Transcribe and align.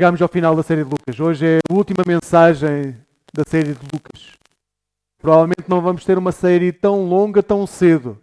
Chegámos 0.00 0.22
ao 0.22 0.28
final 0.28 0.56
da 0.56 0.62
série 0.62 0.82
de 0.82 0.88
Lucas. 0.88 1.20
Hoje 1.20 1.46
é 1.46 1.58
a 1.68 1.74
última 1.74 2.02
mensagem 2.06 2.96
da 3.34 3.42
série 3.46 3.74
de 3.74 3.86
Lucas. 3.92 4.32
Provavelmente 5.20 5.68
não 5.68 5.82
vamos 5.82 6.06
ter 6.06 6.16
uma 6.16 6.32
série 6.32 6.72
tão 6.72 7.04
longa 7.04 7.42
tão 7.42 7.66
cedo. 7.66 8.18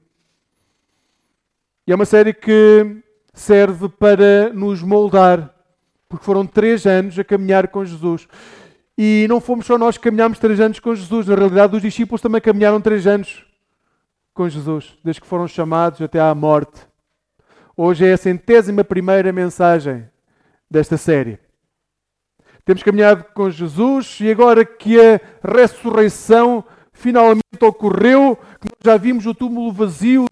E 1.86 1.91
é 1.91 1.95
uma 1.95 2.04
série 2.04 2.34
que 2.34 2.98
serve 3.32 3.90
para 3.90 4.52
nos 4.54 4.82
moldar, 4.82 5.54
porque 6.09 6.26
foram 6.26 6.48
três 6.48 6.88
anos 6.88 7.20
a 7.20 7.23
caminhar 7.23 7.68
com 7.68 7.85
Jesus. 7.85 8.27
E 8.98 9.27
não 9.30 9.40
fomos 9.40 9.68
só 9.68 9.77
nós 9.77 9.99
que 9.99 10.04
caminhámos 10.05 10.40
três 10.40 10.59
anos 10.59 10.80
com 10.80 10.96
Jesus, 10.96 11.27
na 11.27 11.35
realidade, 11.35 11.76
os 11.76 11.82
discípulos 11.84 12.21
também 12.21 12.41
caminharam 12.41 12.82
três 12.82 13.05
anos 13.05 13.46
com 14.34 14.49
Jesus, 14.49 14.98
desde 15.04 15.21
que 15.21 15.27
foram 15.27 15.48
chamados 15.48 16.02
até 16.02 16.20
à 16.20 16.34
morte. 16.34 16.88
Hoje 17.77 18.04
é 18.04 18.13
a 18.13 18.18
centésima 18.18 18.84
primeira 18.84 19.32
mensagem 19.32 20.09
desta 20.71 20.98
série. 20.98 21.46
Temos 22.67 22.84
caminhado 22.84 23.23
com 23.34 23.49
Jesus 23.49 24.17
e 24.20 24.30
agora 24.30 24.66
que 24.66 24.99
a 24.99 25.21
ressurreição 25.41 26.66
finalmente 26.91 27.41
ocorreu, 27.62 28.35
que 28.59 28.67
nós 28.67 28.80
já 28.84 28.98
vimos 28.98 29.26
o 29.26 29.34
túmulo 29.34 29.71
vazio, 29.71 30.26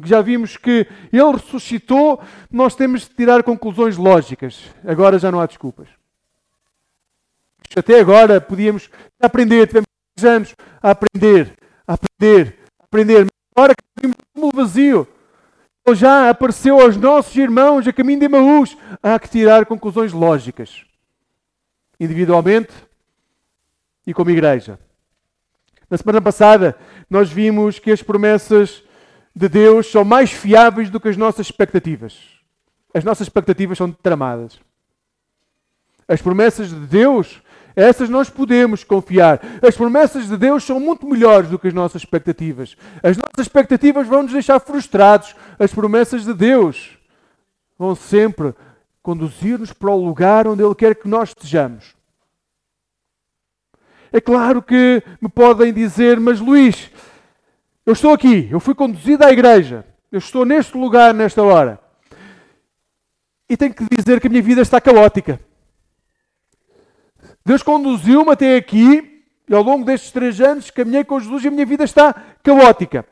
que 0.00 0.08
já 0.08 0.22
vimos 0.22 0.56
que 0.56 0.88
ele 1.12 1.32
ressuscitou, 1.32 2.22
nós 2.50 2.74
temos 2.74 3.02
de 3.02 3.10
tirar 3.10 3.42
conclusões 3.42 3.98
lógicas. 3.98 4.74
Agora 4.82 5.18
já 5.18 5.30
não 5.30 5.38
há 5.38 5.44
desculpas. 5.44 5.86
Até 7.76 8.00
agora 8.00 8.40
podíamos 8.40 8.88
aprender, 9.20 9.66
tivemos 9.66 9.86
anos 10.24 10.54
a 10.82 10.92
aprender, 10.92 11.52
a 11.86 11.92
aprender, 11.92 12.60
a 12.80 12.84
aprender. 12.86 13.26
Agora 13.54 13.74
que 13.74 13.84
vimos 14.00 14.16
o 14.16 14.34
túmulo 14.34 14.52
vazio, 14.56 15.06
ele 15.86 15.96
já 15.96 16.30
apareceu 16.30 16.80
aos 16.80 16.96
nossos 16.96 17.36
irmãos 17.36 17.86
a 17.86 17.92
caminho 17.92 18.20
de 18.20 18.24
Emaús, 18.24 18.74
há 19.02 19.18
que 19.18 19.28
tirar 19.28 19.66
conclusões 19.66 20.14
lógicas. 20.14 20.82
Individualmente 22.04 22.72
e 24.06 24.12
como 24.12 24.30
igreja. 24.30 24.78
Na 25.88 25.96
semana 25.96 26.20
passada, 26.20 26.76
nós 27.08 27.30
vimos 27.30 27.78
que 27.78 27.90
as 27.90 28.02
promessas 28.02 28.82
de 29.34 29.48
Deus 29.48 29.90
são 29.90 30.04
mais 30.04 30.30
fiáveis 30.30 30.90
do 30.90 31.00
que 31.00 31.08
as 31.08 31.16
nossas 31.16 31.46
expectativas. 31.46 32.18
As 32.92 33.04
nossas 33.04 33.26
expectativas 33.26 33.78
são 33.78 33.90
tramadas. 33.90 34.60
As 36.06 36.20
promessas 36.20 36.68
de 36.68 36.86
Deus, 36.86 37.42
essas 37.74 38.08
nós 38.08 38.28
podemos 38.28 38.84
confiar. 38.84 39.40
As 39.66 39.76
promessas 39.76 40.28
de 40.28 40.36
Deus 40.36 40.62
são 40.62 40.78
muito 40.78 41.06
melhores 41.06 41.48
do 41.48 41.58
que 41.58 41.68
as 41.68 41.74
nossas 41.74 42.02
expectativas. 42.02 42.76
As 43.02 43.16
nossas 43.16 43.46
expectativas 43.46 44.06
vão 44.06 44.24
nos 44.24 44.32
deixar 44.32 44.60
frustrados. 44.60 45.34
As 45.58 45.72
promessas 45.72 46.24
de 46.24 46.34
Deus 46.34 46.98
vão 47.78 47.94
sempre 47.94 48.54
conduzir-nos 49.04 49.70
para 49.70 49.90
o 49.90 50.02
lugar 50.02 50.48
onde 50.48 50.64
Ele 50.64 50.74
quer 50.74 50.94
que 50.94 51.06
nós 51.06 51.28
estejamos. 51.28 51.94
É 54.10 54.18
claro 54.18 54.62
que 54.62 55.02
me 55.20 55.28
podem 55.28 55.74
dizer, 55.74 56.18
mas 56.18 56.40
Luís, 56.40 56.90
eu 57.84 57.92
estou 57.92 58.14
aqui, 58.14 58.48
eu 58.50 58.58
fui 58.58 58.74
conduzido 58.74 59.22
à 59.22 59.30
igreja, 59.30 59.84
eu 60.10 60.18
estou 60.18 60.46
neste 60.46 60.74
lugar, 60.78 61.12
nesta 61.12 61.42
hora, 61.42 61.78
e 63.46 63.58
tenho 63.58 63.74
que 63.74 63.84
dizer 63.94 64.22
que 64.22 64.26
a 64.26 64.30
minha 64.30 64.42
vida 64.42 64.62
está 64.62 64.80
caótica. 64.80 65.38
Deus 67.44 67.62
conduziu-me 67.62 68.30
até 68.30 68.56
aqui, 68.56 69.22
e 69.46 69.54
ao 69.54 69.62
longo 69.62 69.84
destes 69.84 70.12
três 70.12 70.40
anos 70.40 70.70
caminhei 70.70 71.04
com 71.04 71.20
Jesus 71.20 71.44
e 71.44 71.48
a 71.48 71.50
minha 71.50 71.66
vida 71.66 71.84
está 71.84 72.14
caótica. 72.42 73.04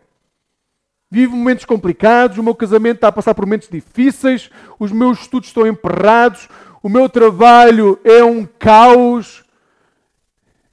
Vivo 1.12 1.36
momentos 1.36 1.66
complicados, 1.66 2.38
o 2.38 2.42
meu 2.42 2.54
casamento 2.54 2.94
está 2.94 3.08
a 3.08 3.12
passar 3.12 3.34
por 3.34 3.44
momentos 3.44 3.68
difíceis, 3.68 4.48
os 4.78 4.90
meus 4.90 5.20
estudos 5.20 5.50
estão 5.50 5.66
emperrados, 5.66 6.48
o 6.82 6.88
meu 6.88 7.06
trabalho 7.06 8.00
é 8.02 8.24
um 8.24 8.46
caos, 8.46 9.44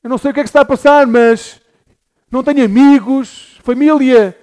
eu 0.01 0.09
não 0.09 0.17
sei 0.17 0.31
o 0.31 0.33
que 0.33 0.39
é 0.39 0.43
que 0.43 0.47
está 0.47 0.61
a 0.61 0.65
passar, 0.65 1.05
mas 1.05 1.59
não 2.31 2.41
tenho 2.41 2.63
amigos, 2.63 3.59
família 3.63 4.33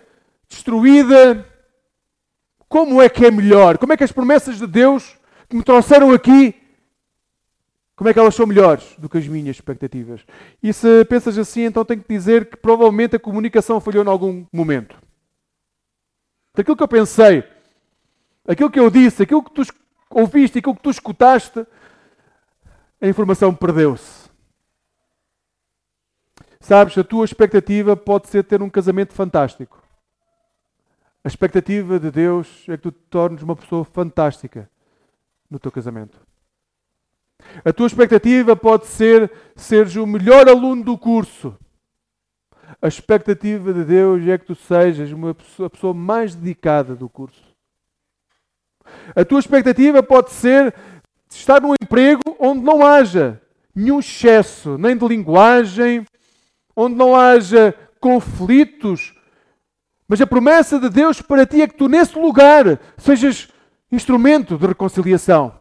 destruída. 0.47 1.47
Como 2.69 3.01
é 3.01 3.09
que 3.09 3.25
é 3.25 3.31
melhor? 3.31 3.79
Como 3.79 3.95
é 3.95 3.97
que 3.97 4.05
as 4.05 4.13
promessas 4.13 4.59
de 4.59 4.67
Deus 4.67 5.17
que 5.49 5.57
me 5.57 5.63
trouxeram 5.63 6.13
aqui, 6.13 6.55
como 7.95 8.11
é 8.11 8.13
que 8.13 8.19
elas 8.19 8.35
são 8.35 8.47
melhores 8.47 8.85
do 8.99 9.09
que 9.09 9.17
as 9.17 9.27
minhas 9.27 9.57
expectativas? 9.57 10.21
E 10.63 10.75
se 10.75 11.07
pensas 11.07 11.39
assim, 11.39 11.63
então 11.63 11.87
tenho 11.87 12.03
que 12.03 12.15
dizer 12.15 12.51
que 12.51 12.57
provavelmente 12.59 13.17
a 13.17 13.19
comunicação 13.19 13.81
falhou 13.81 14.05
em 14.05 14.09
algum 14.09 14.45
momento. 14.53 15.06
Daquilo 16.57 16.75
que 16.75 16.83
eu 16.83 16.89
pensei, 16.89 17.45
aquilo 18.49 18.71
que 18.71 18.81
eu 18.81 18.91
disse, 18.91 19.23
aquilo 19.23 19.43
que 19.43 19.51
tu 19.51 19.63
ouviste, 20.09 20.59
aquilo 20.59 20.75
que 20.75 20.83
tu 20.83 20.91
escutaste, 20.91 21.67
a 22.99 23.07
informação 23.07 23.55
perdeu-se. 23.55 24.31
Sabes, 26.59 26.97
a 26.97 27.05
tua 27.05 27.27
expectativa 27.27 27.95
pode 27.95 28.29
ser 28.29 28.43
ter 28.43 28.63
um 28.63 28.71
casamento 28.71 29.13
fantástico. 29.13 29.83
A 31.23 31.29
expectativa 31.29 32.01
de 32.01 32.11
Deus 32.11 32.65
é 32.69 32.77
que 32.79 32.85
tu 32.85 32.91
te 32.91 33.03
tornes 33.11 33.43
uma 33.43 33.55
pessoa 33.55 33.85
fantástica 33.85 34.71
no 35.51 35.59
teu 35.59 35.71
casamento. 35.71 36.19
A 37.67 37.71
tua 37.71 37.87
expectativa 37.87 38.57
pode 38.57 38.87
ser 38.87 39.31
seres 39.55 39.95
o 39.95 40.07
melhor 40.07 40.49
aluno 40.49 40.83
do 40.83 40.97
curso. 40.97 41.55
A 42.81 42.89
expectativa 42.89 43.73
de 43.73 43.85
Deus 43.85 44.27
é 44.27 44.37
que 44.37 44.47
tu 44.47 44.55
sejas 44.55 45.13
uma 45.13 45.35
pessoa, 45.35 45.67
a 45.67 45.71
pessoa 45.71 45.95
mais 45.95 46.35
dedicada 46.35 46.95
do 46.95 47.09
curso. 47.09 47.43
A 49.15 49.25
tua 49.25 49.41
expectativa 49.41 50.03
pode 50.03 50.31
ser 50.31 50.75
estar 51.31 51.61
num 51.61 51.75
emprego 51.81 52.23
onde 52.39 52.63
não 52.63 52.85
haja 52.85 53.41
nenhum 53.75 53.99
excesso, 53.99 54.79
nem 54.79 54.97
de 54.97 55.07
linguagem, 55.07 56.05
onde 56.75 56.95
não 56.95 57.15
haja 57.15 57.75
conflitos. 58.01 59.15
Mas 60.09 60.21
a 60.21 60.27
promessa 60.27 60.79
de 60.79 60.89
Deus 60.89 61.21
para 61.21 61.47
ti 61.47 61.63
é 61.63 61.69
que 61.69 61.77
tu, 61.77 61.89
nesse 61.89 62.19
lugar, 62.19 62.79
sejas 62.97 63.49
instrumento 63.91 64.57
de 64.57 64.67
reconciliação. 64.67 65.55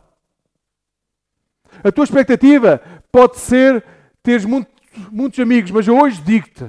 A 1.84 1.92
tua 1.92 2.04
expectativa 2.04 2.82
pode 3.12 3.38
ser 3.38 3.84
teres 4.24 4.46
muito, 4.46 4.70
muitos 5.12 5.40
amigos, 5.40 5.72
mas 5.72 5.88
eu 5.88 5.98
hoje 6.00 6.22
digo-te: 6.22 6.66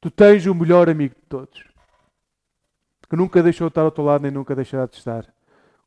tu 0.00 0.10
tens 0.10 0.46
o 0.46 0.54
melhor 0.54 0.88
amigo 0.88 1.14
de 1.14 1.26
todos, 1.28 1.64
que 3.08 3.16
nunca 3.16 3.42
deixou 3.42 3.68
de 3.68 3.72
estar 3.72 3.82
ao 3.82 3.90
teu 3.90 4.04
lado 4.04 4.22
nem 4.22 4.30
nunca 4.30 4.54
deixará 4.54 4.86
de 4.86 4.96
estar. 4.96 5.26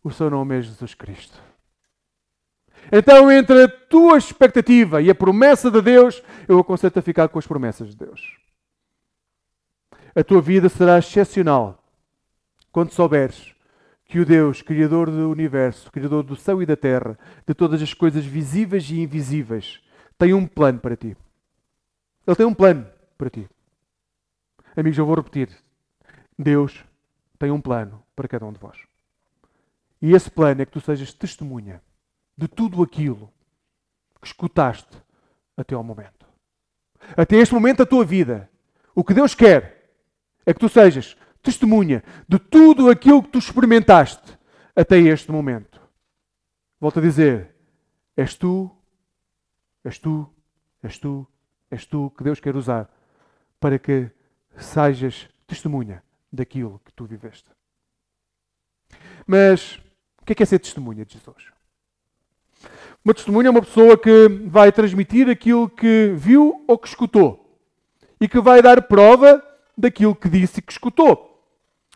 O 0.03 0.11
seu 0.11 0.29
nome 0.29 0.57
é 0.57 0.61
Jesus 0.61 0.93
Cristo. 0.93 1.41
Então, 2.91 3.31
entre 3.31 3.63
a 3.63 3.67
tua 3.67 4.17
expectativa 4.17 5.01
e 5.01 5.09
a 5.09 5.15
promessa 5.15 5.71
de 5.71 5.81
Deus, 5.81 6.21
eu 6.47 6.59
aconselho-te 6.59 6.99
a 6.99 7.01
ficar 7.01 7.29
com 7.29 7.39
as 7.39 7.47
promessas 7.47 7.89
de 7.89 7.95
Deus. 7.95 8.37
A 10.15 10.23
tua 10.23 10.41
vida 10.41 10.67
será 10.69 10.97
excepcional 10.97 11.81
quando 12.71 12.91
souberes 12.91 13.53
que 14.05 14.19
o 14.19 14.25
Deus, 14.25 14.61
Criador 14.61 15.09
do 15.09 15.31
universo, 15.31 15.91
Criador 15.91 16.23
do 16.23 16.35
céu 16.35 16.61
e 16.61 16.65
da 16.65 16.75
terra, 16.75 17.17
de 17.47 17.53
todas 17.53 17.81
as 17.81 17.93
coisas 17.93 18.25
visíveis 18.25 18.89
e 18.89 18.99
invisíveis, 18.99 19.81
tem 20.17 20.33
um 20.33 20.45
plano 20.45 20.79
para 20.79 20.95
ti. 20.95 21.15
Ele 22.27 22.35
tem 22.35 22.45
um 22.45 22.53
plano 22.53 22.85
para 23.17 23.29
ti. 23.29 23.49
Amigos, 24.75 24.97
eu 24.97 25.05
vou 25.05 25.15
repetir. 25.15 25.49
Deus 26.37 26.83
tem 27.37 27.51
um 27.51 27.61
plano 27.61 28.03
para 28.15 28.27
cada 28.27 28.45
um 28.45 28.51
de 28.51 28.59
vós. 28.59 28.77
E 30.01 30.13
esse 30.13 30.29
plano 30.29 30.61
é 30.61 30.65
que 30.65 30.71
tu 30.71 30.81
sejas 30.81 31.13
testemunha 31.13 31.81
de 32.35 32.47
tudo 32.47 32.81
aquilo 32.81 33.31
que 34.19 34.27
escutaste 34.27 34.97
até 35.55 35.75
ao 35.75 35.83
momento. 35.83 36.25
Até 37.15 37.37
este 37.37 37.53
momento 37.53 37.79
da 37.79 37.85
tua 37.85 38.03
vida, 38.03 38.49
o 38.95 39.03
que 39.03 39.13
Deus 39.13 39.35
quer 39.35 39.95
é 40.45 40.53
que 40.53 40.59
tu 40.59 40.69
sejas 40.69 41.15
testemunha 41.41 42.03
de 42.27 42.39
tudo 42.39 42.89
aquilo 42.89 43.21
que 43.21 43.29
tu 43.29 43.37
experimentaste 43.37 44.37
até 44.75 44.97
este 44.97 45.31
momento. 45.31 45.81
Volto 46.79 46.99
a 46.99 47.01
dizer: 47.01 47.55
és 48.17 48.35
tu, 48.35 48.71
és 49.83 49.99
tu, 49.99 50.29
és 50.81 50.97
tu, 50.97 51.27
és 51.69 51.85
tu 51.85 52.09
que 52.17 52.23
Deus 52.23 52.39
quer 52.39 52.55
usar 52.55 52.89
para 53.59 53.77
que 53.77 54.11
sejas 54.57 55.27
testemunha 55.47 56.03
daquilo 56.31 56.81
que 56.83 56.91
tu 56.93 57.05
viveste. 57.05 57.49
Mas 59.25 59.79
o 60.21 60.25
que 60.25 60.33
é, 60.33 60.35
que 60.35 60.43
é 60.43 60.45
ser 60.45 60.59
testemunha 60.59 61.05
de 61.05 61.13
Jesus? 61.13 61.51
Uma 63.03 63.13
testemunha 63.13 63.47
é 63.47 63.51
uma 63.51 63.61
pessoa 63.61 63.97
que 63.97 64.27
vai 64.45 64.71
transmitir 64.71 65.29
aquilo 65.29 65.69
que 65.69 66.13
viu 66.15 66.63
ou 66.67 66.77
que 66.77 66.87
escutou 66.87 67.59
e 68.19 68.27
que 68.27 68.39
vai 68.39 68.61
dar 68.61 68.81
prova 68.83 69.43
daquilo 69.77 70.15
que 70.15 70.29
disse 70.29 70.59
e 70.59 70.61
que 70.61 70.71
escutou. 70.71 71.29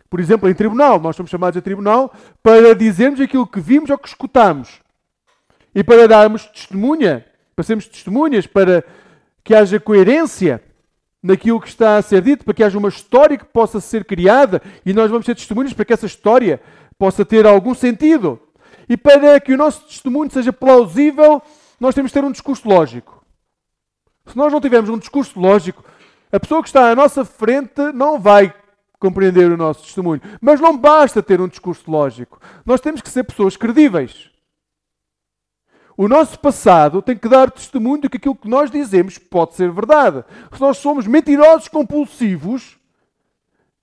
Por 0.09 0.19
exemplo, 0.19 0.50
em 0.50 0.54
tribunal, 0.54 1.00
nós 1.00 1.15
somos 1.15 1.30
chamados 1.30 1.57
a 1.57 1.62
tribunal 1.62 2.13
para 2.44 2.75
dizermos 2.75 3.19
aquilo 3.19 3.48
que 3.48 3.59
vimos 3.59 3.89
ou 3.89 3.98
que 3.98 4.07
escutamos 4.07 4.81
e 5.74 5.83
para 5.83 6.07
darmos 6.07 6.45
testemunha, 6.48 7.25
para 7.56 7.63
sermos 7.63 7.88
testemunhas, 7.88 8.48
para 8.48 8.83
que 9.44 9.54
haja 9.54 9.80
coerência 9.80 10.62
naquilo 11.22 11.60
que 11.60 11.68
está 11.68 11.98
a 11.98 12.02
ser 12.02 12.22
dito, 12.22 12.46
para 12.46 12.54
que 12.54 12.64
haja 12.64 12.78
uma 12.78 12.90
história 12.90 13.38
que 13.38 13.46
possa 13.46 13.80
ser 13.80 14.06
criada 14.06 14.62
e 14.86 14.94
nós 14.94 15.10
vamos 15.10 15.25
ser 15.25 15.36
testemunhas 15.36 15.74
para 15.74 15.86
que 15.86 15.94
essa 15.94 16.06
história 16.06 16.62
possa 16.98 17.25
ter 17.25 17.46
algum 17.46 17.74
sentido. 17.74 18.40
E 18.90 18.96
para 18.96 19.40
que 19.40 19.54
o 19.54 19.58
nosso 19.58 19.86
testemunho 19.86 20.31
seja 20.31 20.54
plausível, 20.54 21.42
nós 21.80 21.94
temos 21.94 22.12
que 22.12 22.19
ter 22.19 22.25
um 22.25 22.31
discurso 22.31 22.68
lógico. 22.68 23.24
Se 24.25 24.38
nós 24.38 24.52
não 24.52 24.62
tivermos 24.62 24.90
um 24.90 24.98
discurso 24.98 25.40
lógico, 25.40 25.84
a 26.31 26.40
pessoa 26.40 26.62
que 26.62 26.69
está 26.69 26.92
à 26.92 26.96
nossa 26.96 27.24
frente 27.24 27.81
não 27.94 28.19
vai 28.19 28.54
compreender 29.00 29.52
o 29.52 29.58
nosso 29.58 29.84
testemunho. 29.84 30.22
Mas 30.42 30.60
não 30.60 30.78
basta 30.78 31.22
ter 31.22 31.40
um 31.40 31.48
discurso 31.48 31.90
lógico. 31.90 32.40
Nós 32.66 32.81
temos 32.81 33.02
que 33.02 33.10
ser 33.10 33.24
pessoas 33.24 33.56
credíveis. 33.56 34.30
O 35.97 36.07
nosso 36.07 36.39
passado 36.39 37.01
tem 37.01 37.17
que 37.17 37.27
dar 37.27 37.49
testemunho 37.49 38.03
de 38.03 38.07
que 38.07 38.17
aquilo 38.17 38.35
que 38.35 38.47
nós 38.47 38.69
dizemos 38.69 39.17
pode 39.17 39.55
ser 39.55 39.71
verdade. 39.71 40.23
Se 40.53 40.61
nós 40.61 40.77
somos 40.77 41.07
mentirosos 41.07 41.67
compulsivos, 41.67 42.77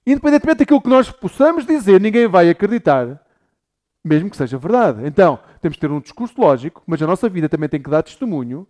independentemente 0.07 0.59
daquilo 0.59 0.81
que 0.81 0.89
nós 0.89 1.11
possamos 1.11 1.67
dizer, 1.67 2.01
ninguém 2.01 2.29
vai 2.29 2.49
acreditar, 2.49 3.21
mesmo 4.05 4.31
que 4.31 4.37
seja 4.37 4.57
verdade. 4.57 5.05
Então, 5.05 5.41
temos 5.61 5.75
que 5.75 5.81
ter 5.81 5.91
um 5.91 5.99
discurso 5.99 6.41
lógico, 6.41 6.85
mas 6.87 7.03
a 7.03 7.07
nossa 7.07 7.29
vida 7.29 7.49
também 7.49 7.69
tem 7.69 7.83
que 7.83 7.91
dar 7.91 8.05
testemunho 8.05 8.65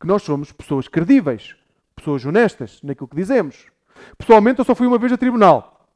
que 0.00 0.06
nós 0.06 0.22
somos 0.22 0.50
pessoas 0.50 0.88
credíveis, 0.88 1.54
pessoas 1.94 2.24
honestas 2.24 2.80
naquilo 2.82 3.08
que 3.08 3.16
dizemos. 3.16 3.66
Pessoalmente, 4.16 4.60
eu 4.60 4.64
só 4.64 4.74
fui 4.74 4.86
uma 4.86 4.96
vez 4.98 5.12
a 5.12 5.18
tribunal 5.18 5.86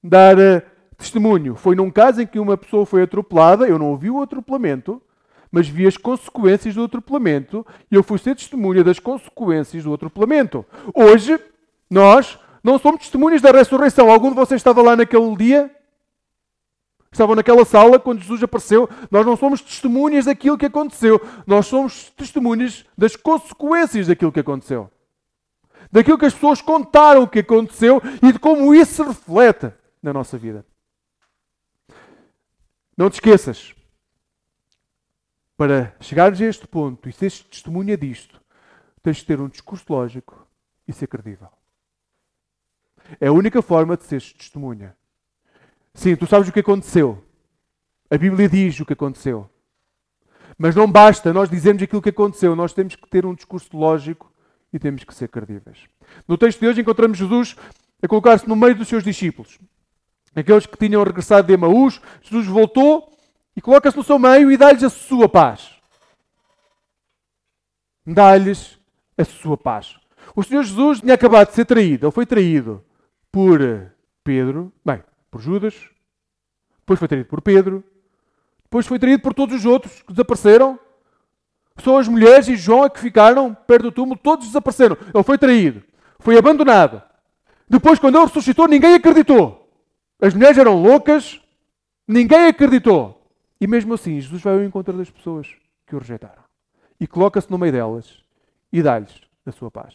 dar 0.00 0.38
uh, 0.38 0.62
testemunho. 0.96 1.56
Foi 1.56 1.74
num 1.74 1.90
caso 1.90 2.22
em 2.22 2.26
que 2.26 2.38
uma 2.38 2.56
pessoa 2.56 2.86
foi 2.86 3.02
atropelada, 3.02 3.66
eu 3.66 3.80
não 3.80 3.86
ouvi 3.86 4.10
o 4.10 4.22
atropelamento, 4.22 5.02
mas 5.50 5.68
vi 5.68 5.86
as 5.86 5.96
consequências 5.96 6.74
do 6.74 6.84
atropelamento 6.84 7.66
e 7.90 7.94
eu 7.94 8.02
fui 8.02 8.18
ser 8.18 8.36
testemunha 8.36 8.84
das 8.84 8.98
consequências 8.98 9.84
do 9.84 9.92
atropelamento. 9.92 10.64
Hoje, 10.94 11.38
nós 11.88 12.38
não 12.62 12.78
somos 12.78 13.00
testemunhas 13.00 13.42
da 13.42 13.50
ressurreição. 13.50 14.10
Algum 14.10 14.30
de 14.30 14.36
vocês 14.36 14.60
estava 14.60 14.80
lá 14.82 14.94
naquele 14.94 15.36
dia? 15.36 15.74
Estavam 17.12 17.34
naquela 17.34 17.64
sala 17.64 17.98
quando 17.98 18.20
Jesus 18.20 18.42
apareceu. 18.42 18.88
Nós 19.10 19.26
não 19.26 19.36
somos 19.36 19.60
testemunhas 19.60 20.26
daquilo 20.26 20.56
que 20.56 20.66
aconteceu. 20.66 21.20
Nós 21.46 21.66
somos 21.66 22.10
testemunhas 22.10 22.84
das 22.96 23.16
consequências 23.16 24.06
daquilo 24.06 24.30
que 24.30 24.40
aconteceu. 24.40 24.88
Daquilo 25.90 26.18
que 26.18 26.26
as 26.26 26.34
pessoas 26.34 26.62
contaram 26.62 27.26
que 27.26 27.40
aconteceu 27.40 28.00
e 28.22 28.32
de 28.32 28.38
como 28.38 28.72
isso 28.72 28.94
se 28.94 29.02
reflete 29.02 29.72
na 30.00 30.12
nossa 30.12 30.38
vida. 30.38 30.64
Não 32.96 33.10
te 33.10 33.14
esqueças, 33.14 33.74
para 35.60 35.94
chegares 36.00 36.40
a 36.40 36.46
este 36.46 36.66
ponto 36.66 37.06
e 37.06 37.12
seres 37.12 37.40
testemunha 37.40 37.94
disto, 37.94 38.40
tens 39.02 39.18
de 39.18 39.26
ter 39.26 39.38
um 39.42 39.46
discurso 39.46 39.84
lógico 39.90 40.48
e 40.88 40.92
ser 40.94 41.06
credível. 41.06 41.48
É 43.20 43.26
a 43.26 43.32
única 43.32 43.60
forma 43.60 43.94
de 43.94 44.04
seres 44.04 44.32
testemunha. 44.32 44.96
Sim, 45.92 46.16
tu 46.16 46.26
sabes 46.26 46.48
o 46.48 46.52
que 46.52 46.60
aconteceu. 46.60 47.22
A 48.10 48.16
Bíblia 48.16 48.48
diz 48.48 48.80
o 48.80 48.86
que 48.86 48.94
aconteceu. 48.94 49.50
Mas 50.56 50.74
não 50.74 50.90
basta 50.90 51.30
nós 51.30 51.50
dizermos 51.50 51.82
aquilo 51.82 52.00
que 52.00 52.08
aconteceu, 52.08 52.56
nós 52.56 52.72
temos 52.72 52.96
que 52.96 53.06
ter 53.10 53.26
um 53.26 53.34
discurso 53.34 53.76
lógico 53.76 54.32
e 54.72 54.78
temos 54.78 55.04
que 55.04 55.14
ser 55.14 55.28
credíveis. 55.28 55.84
No 56.26 56.38
texto 56.38 56.60
de 56.60 56.68
hoje 56.68 56.80
encontramos 56.80 57.18
Jesus 57.18 57.54
a 58.02 58.08
colocar-se 58.08 58.48
no 58.48 58.56
meio 58.56 58.76
dos 58.76 58.88
seus 58.88 59.04
discípulos. 59.04 59.58
Aqueles 60.34 60.64
que 60.64 60.78
tinham 60.78 61.04
regressado 61.04 61.48
de 61.48 61.52
Emaús, 61.52 62.00
Jesus 62.22 62.46
voltou 62.46 63.10
e 63.56 63.60
coloca-se 63.60 63.96
no 63.96 64.04
seu 64.04 64.18
meio 64.18 64.50
e 64.50 64.56
dá-lhes 64.56 64.82
a 64.82 64.90
sua 64.90 65.28
paz. 65.28 65.70
Dá-lhes 68.06 68.78
a 69.16 69.24
sua 69.24 69.56
paz. 69.56 69.96
O 70.34 70.42
Senhor 70.42 70.62
Jesus 70.62 71.00
tinha 71.00 71.14
acabado 71.14 71.48
de 71.48 71.54
ser 71.54 71.64
traído. 71.64 72.06
Ele 72.06 72.12
foi 72.12 72.26
traído 72.26 72.84
por 73.30 73.60
Pedro, 74.24 74.72
bem, 74.84 75.02
por 75.30 75.40
Judas, 75.40 75.74
depois 76.78 76.98
foi 76.98 77.08
traído 77.08 77.28
por 77.28 77.40
Pedro, 77.40 77.84
depois 78.64 78.86
foi 78.86 78.98
traído 78.98 79.22
por 79.22 79.34
todos 79.34 79.54
os 79.56 79.64
outros 79.64 80.02
que 80.02 80.12
desapareceram. 80.12 80.78
Só 81.78 81.98
as 81.98 82.08
mulheres 82.08 82.48
e 82.48 82.56
João 82.56 82.84
é 82.84 82.90
que 82.90 83.00
ficaram 83.00 83.54
perto 83.54 83.84
do 83.84 83.92
túmulo, 83.92 84.18
todos 84.22 84.46
desapareceram. 84.46 84.96
Ele 85.14 85.24
foi 85.24 85.38
traído, 85.38 85.82
foi 86.18 86.36
abandonado. 86.36 87.02
Depois, 87.68 87.98
quando 87.98 88.16
ele 88.16 88.26
ressuscitou, 88.26 88.66
ninguém 88.66 88.94
acreditou. 88.94 89.68
As 90.20 90.34
mulheres 90.34 90.58
eram 90.58 90.82
loucas, 90.82 91.40
ninguém 92.06 92.46
acreditou. 92.46 93.19
E 93.60 93.66
mesmo 93.66 93.92
assim, 93.92 94.18
Jesus 94.18 94.40
vai 94.40 94.54
ao 94.54 94.64
encontro 94.64 94.96
das 94.96 95.10
pessoas 95.10 95.54
que 95.86 95.94
o 95.94 95.98
rejeitaram 95.98 96.42
e 96.98 97.06
coloca-se 97.06 97.50
no 97.50 97.58
meio 97.58 97.72
delas 97.72 98.24
e 98.72 98.82
dá-lhes 98.82 99.20
a 99.44 99.52
sua 99.52 99.70
paz. 99.70 99.94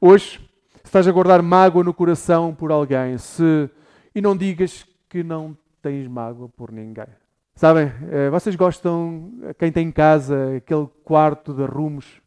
Hoje, 0.00 0.38
se 0.38 0.84
estás 0.84 1.06
a 1.06 1.12
guardar 1.12 1.42
mágoa 1.42 1.84
no 1.84 1.92
coração 1.92 2.54
por 2.54 2.72
alguém, 2.72 3.18
se 3.18 3.68
e 4.14 4.20
não 4.20 4.36
digas 4.36 4.86
que 5.08 5.22
não 5.22 5.56
tens 5.82 6.06
mágoa 6.06 6.48
por 6.48 6.70
ninguém. 6.70 7.06
Sabem, 7.54 7.92
eh, 8.10 8.30
vocês 8.30 8.56
gostam, 8.56 9.32
quem 9.58 9.70
tem 9.70 9.88
em 9.88 9.92
casa, 9.92 10.56
aquele 10.56 10.86
quarto 11.04 11.52
de 11.52 11.62
arrumos, 11.62 12.20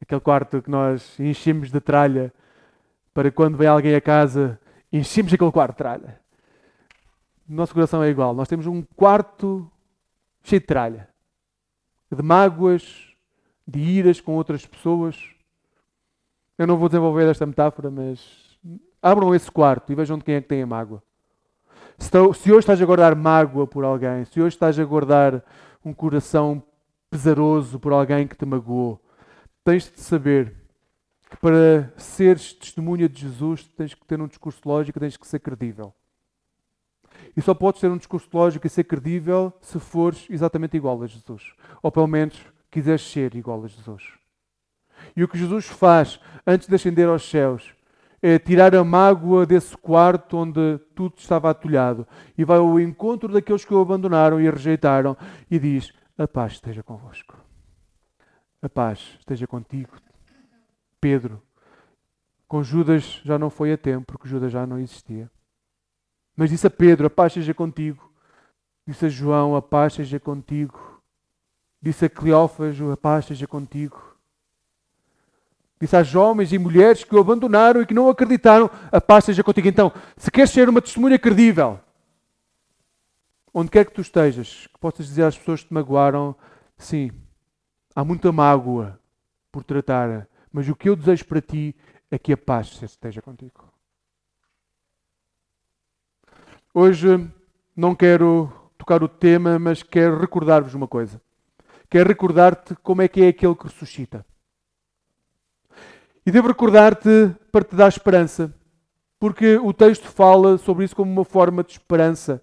aquele 0.00 0.20
quarto 0.20 0.60
que 0.60 0.70
nós 0.70 1.18
enchemos 1.18 1.70
de 1.70 1.80
tralha 1.80 2.32
para 3.14 3.30
quando 3.30 3.56
vem 3.56 3.68
alguém 3.68 3.94
a 3.94 4.00
casa, 4.00 4.58
enchemos 4.92 5.32
aquele 5.32 5.52
quarto 5.52 5.72
de 5.72 5.78
tralha 5.78 6.20
no 7.50 7.56
nosso 7.56 7.74
coração 7.74 8.00
é 8.00 8.08
igual. 8.08 8.32
Nós 8.32 8.46
temos 8.46 8.68
um 8.68 8.80
quarto 8.80 9.68
cheio 10.40 10.60
de 10.60 10.66
tralha, 10.68 11.08
de 12.08 12.22
mágoas, 12.22 13.12
de 13.66 13.80
iras 13.80 14.20
com 14.20 14.36
outras 14.36 14.64
pessoas. 14.64 15.18
Eu 16.56 16.64
não 16.68 16.76
vou 16.76 16.88
desenvolver 16.88 17.28
esta 17.28 17.44
metáfora, 17.44 17.90
mas 17.90 18.56
abram 19.02 19.34
esse 19.34 19.50
quarto 19.50 19.90
e 19.90 19.96
vejam 19.96 20.16
de 20.16 20.22
quem 20.22 20.36
é 20.36 20.40
que 20.40 20.46
tem 20.46 20.62
a 20.62 20.66
mágoa. 20.66 21.02
Se 21.98 22.52
hoje 22.52 22.60
estás 22.60 22.80
a 22.80 22.86
guardar 22.86 23.16
mágoa 23.16 23.66
por 23.66 23.84
alguém, 23.84 24.24
se 24.26 24.40
hoje 24.40 24.54
estás 24.54 24.78
a 24.78 24.84
guardar 24.84 25.44
um 25.84 25.92
coração 25.92 26.62
pesaroso 27.10 27.80
por 27.80 27.92
alguém 27.92 28.28
que 28.28 28.36
te 28.36 28.46
magoou, 28.46 29.02
tens 29.64 29.90
de 29.90 30.00
saber 30.00 30.54
que 31.28 31.36
para 31.38 31.92
seres 31.96 32.52
testemunha 32.52 33.08
de 33.08 33.22
Jesus 33.22 33.66
tens 33.76 33.92
que 33.92 34.06
ter 34.06 34.20
um 34.20 34.28
discurso 34.28 34.60
lógico, 34.64 35.00
tens 35.00 35.16
que 35.16 35.26
ser 35.26 35.40
credível. 35.40 35.92
E 37.36 37.42
só 37.42 37.54
podes 37.54 37.80
ter 37.80 37.88
um 37.88 37.96
discurso 37.96 38.28
lógico 38.32 38.66
e 38.66 38.70
ser 38.70 38.84
credível 38.84 39.52
se 39.60 39.78
fores 39.78 40.26
exatamente 40.28 40.76
igual 40.76 41.02
a 41.02 41.06
Jesus. 41.06 41.52
Ou 41.82 41.90
pelo 41.90 42.06
menos 42.06 42.40
quiseres 42.70 43.02
ser 43.02 43.34
igual 43.34 43.64
a 43.64 43.68
Jesus. 43.68 44.02
E 45.16 45.24
o 45.24 45.28
que 45.28 45.38
Jesus 45.38 45.66
faz 45.66 46.20
antes 46.46 46.68
de 46.68 46.74
ascender 46.74 47.08
aos 47.08 47.28
céus 47.28 47.74
é 48.22 48.38
tirar 48.38 48.74
a 48.74 48.84
mágoa 48.84 49.46
desse 49.46 49.76
quarto 49.76 50.36
onde 50.36 50.78
tudo 50.94 51.14
estava 51.16 51.50
atulhado 51.50 52.06
e 52.36 52.44
vai 52.44 52.58
ao 52.58 52.78
encontro 52.78 53.32
daqueles 53.32 53.64
que 53.64 53.72
o 53.72 53.80
abandonaram 53.80 54.40
e 54.40 54.48
rejeitaram 54.48 55.16
e 55.50 55.58
diz: 55.58 55.92
A 56.18 56.28
paz 56.28 56.52
esteja 56.52 56.82
convosco. 56.82 57.38
A 58.60 58.68
paz 58.68 59.16
esteja 59.18 59.46
contigo. 59.46 59.96
Pedro, 61.00 61.42
com 62.46 62.62
Judas 62.62 63.22
já 63.24 63.38
não 63.38 63.48
foi 63.48 63.72
a 63.72 63.78
tempo, 63.78 64.06
porque 64.06 64.28
Judas 64.28 64.52
já 64.52 64.66
não 64.66 64.78
existia. 64.78 65.30
Mas 66.40 66.48
disse 66.48 66.66
a 66.66 66.70
Pedro: 66.70 67.06
A 67.06 67.10
paz 67.10 67.34
seja 67.34 67.52
contigo. 67.52 68.10
Disse 68.86 69.04
a 69.04 69.08
João: 69.10 69.54
A 69.54 69.60
paz 69.60 69.92
seja 69.92 70.18
contigo. 70.18 71.02
Disse 71.82 72.06
a 72.06 72.08
Cleófago: 72.08 72.90
A 72.90 72.96
paz 72.96 73.26
seja 73.26 73.46
contigo. 73.46 74.16
Disse 75.78 75.94
às 75.94 76.14
homens 76.14 76.50
e 76.50 76.58
mulheres 76.58 77.04
que 77.04 77.14
o 77.14 77.20
abandonaram 77.20 77.82
e 77.82 77.86
que 77.86 77.92
não 77.92 78.08
acreditaram: 78.08 78.70
A 78.90 78.98
paz 79.02 79.26
seja 79.26 79.44
contigo. 79.44 79.68
Então, 79.68 79.92
se 80.16 80.30
queres 80.30 80.48
ser 80.48 80.66
uma 80.66 80.80
testemunha 80.80 81.18
credível, 81.18 81.78
onde 83.52 83.70
quer 83.70 83.84
que 83.84 83.92
tu 83.92 84.00
estejas, 84.00 84.66
que 84.66 84.78
possas 84.78 85.08
dizer 85.08 85.24
às 85.24 85.36
pessoas 85.36 85.60
que 85.60 85.68
te 85.68 85.74
magoaram: 85.74 86.34
Sim, 86.78 87.10
há 87.94 88.02
muita 88.02 88.32
mágoa 88.32 88.98
por 89.52 89.62
tratar, 89.62 90.26
mas 90.50 90.66
o 90.70 90.74
que 90.74 90.88
eu 90.88 90.96
desejo 90.96 91.26
para 91.26 91.42
ti 91.42 91.76
é 92.10 92.18
que 92.18 92.32
a 92.32 92.36
paz 92.38 92.80
esteja 92.82 93.20
contigo. 93.20 93.70
Hoje 96.72 97.28
não 97.74 97.96
quero 97.96 98.48
tocar 98.78 99.02
o 99.02 99.08
tema, 99.08 99.58
mas 99.58 99.82
quero 99.82 100.20
recordar-vos 100.20 100.72
uma 100.72 100.86
coisa. 100.86 101.20
Quero 101.88 102.08
recordar-te 102.08 102.76
como 102.76 103.02
é 103.02 103.08
que 103.08 103.24
é 103.24 103.28
aquele 103.28 103.56
que 103.56 103.64
ressuscita. 103.64 104.24
E 106.24 106.30
devo 106.30 106.46
recordar-te 106.46 107.34
para 107.50 107.64
te 107.64 107.74
dar 107.74 107.88
esperança, 107.88 108.54
porque 109.18 109.56
o 109.56 109.72
texto 109.72 110.06
fala 110.06 110.58
sobre 110.58 110.84
isso 110.84 110.94
como 110.94 111.10
uma 111.10 111.24
forma 111.24 111.64
de 111.64 111.72
esperança. 111.72 112.40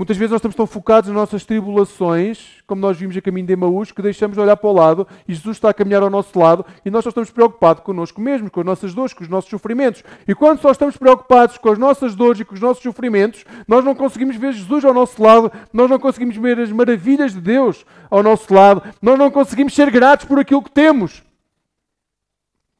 Muitas 0.00 0.16
vezes 0.16 0.30
nós 0.30 0.38
estamos 0.38 0.56
tão 0.56 0.66
focados 0.66 1.08
nas 1.10 1.14
nossas 1.14 1.44
tribulações, 1.44 2.62
como 2.66 2.80
nós 2.80 2.96
vimos 2.96 3.14
a 3.18 3.20
caminho 3.20 3.46
de 3.46 3.52
Emaús, 3.52 3.92
que 3.92 4.00
deixamos 4.00 4.34
de 4.34 4.40
olhar 4.40 4.56
para 4.56 4.70
o 4.70 4.72
lado 4.72 5.06
e 5.28 5.34
Jesus 5.34 5.58
está 5.58 5.68
a 5.68 5.74
caminhar 5.74 6.02
ao 6.02 6.08
nosso 6.08 6.38
lado 6.38 6.64
e 6.86 6.90
nós 6.90 7.04
só 7.04 7.10
estamos 7.10 7.30
preocupados 7.30 7.82
connosco 7.82 8.18
mesmo, 8.18 8.50
com 8.50 8.60
as 8.60 8.66
nossas 8.66 8.94
dores, 8.94 9.12
com 9.12 9.22
os 9.22 9.28
nossos 9.28 9.50
sofrimentos. 9.50 10.02
E 10.26 10.34
quando 10.34 10.58
só 10.62 10.70
estamos 10.70 10.96
preocupados 10.96 11.58
com 11.58 11.70
as 11.70 11.76
nossas 11.76 12.14
dores 12.14 12.40
e 12.40 12.46
com 12.46 12.54
os 12.54 12.60
nossos 12.62 12.82
sofrimentos, 12.82 13.44
nós 13.68 13.84
não 13.84 13.94
conseguimos 13.94 14.36
ver 14.36 14.54
Jesus 14.54 14.86
ao 14.86 14.94
nosso 14.94 15.22
lado, 15.22 15.52
nós 15.70 15.90
não 15.90 15.98
conseguimos 15.98 16.34
ver 16.34 16.58
as 16.58 16.72
maravilhas 16.72 17.34
de 17.34 17.40
Deus 17.42 17.84
ao 18.10 18.22
nosso 18.22 18.54
lado, 18.54 18.82
nós 19.02 19.18
não 19.18 19.30
conseguimos 19.30 19.74
ser 19.74 19.90
gratos 19.90 20.24
por 20.24 20.38
aquilo 20.38 20.62
que 20.62 20.70
temos. 20.70 21.22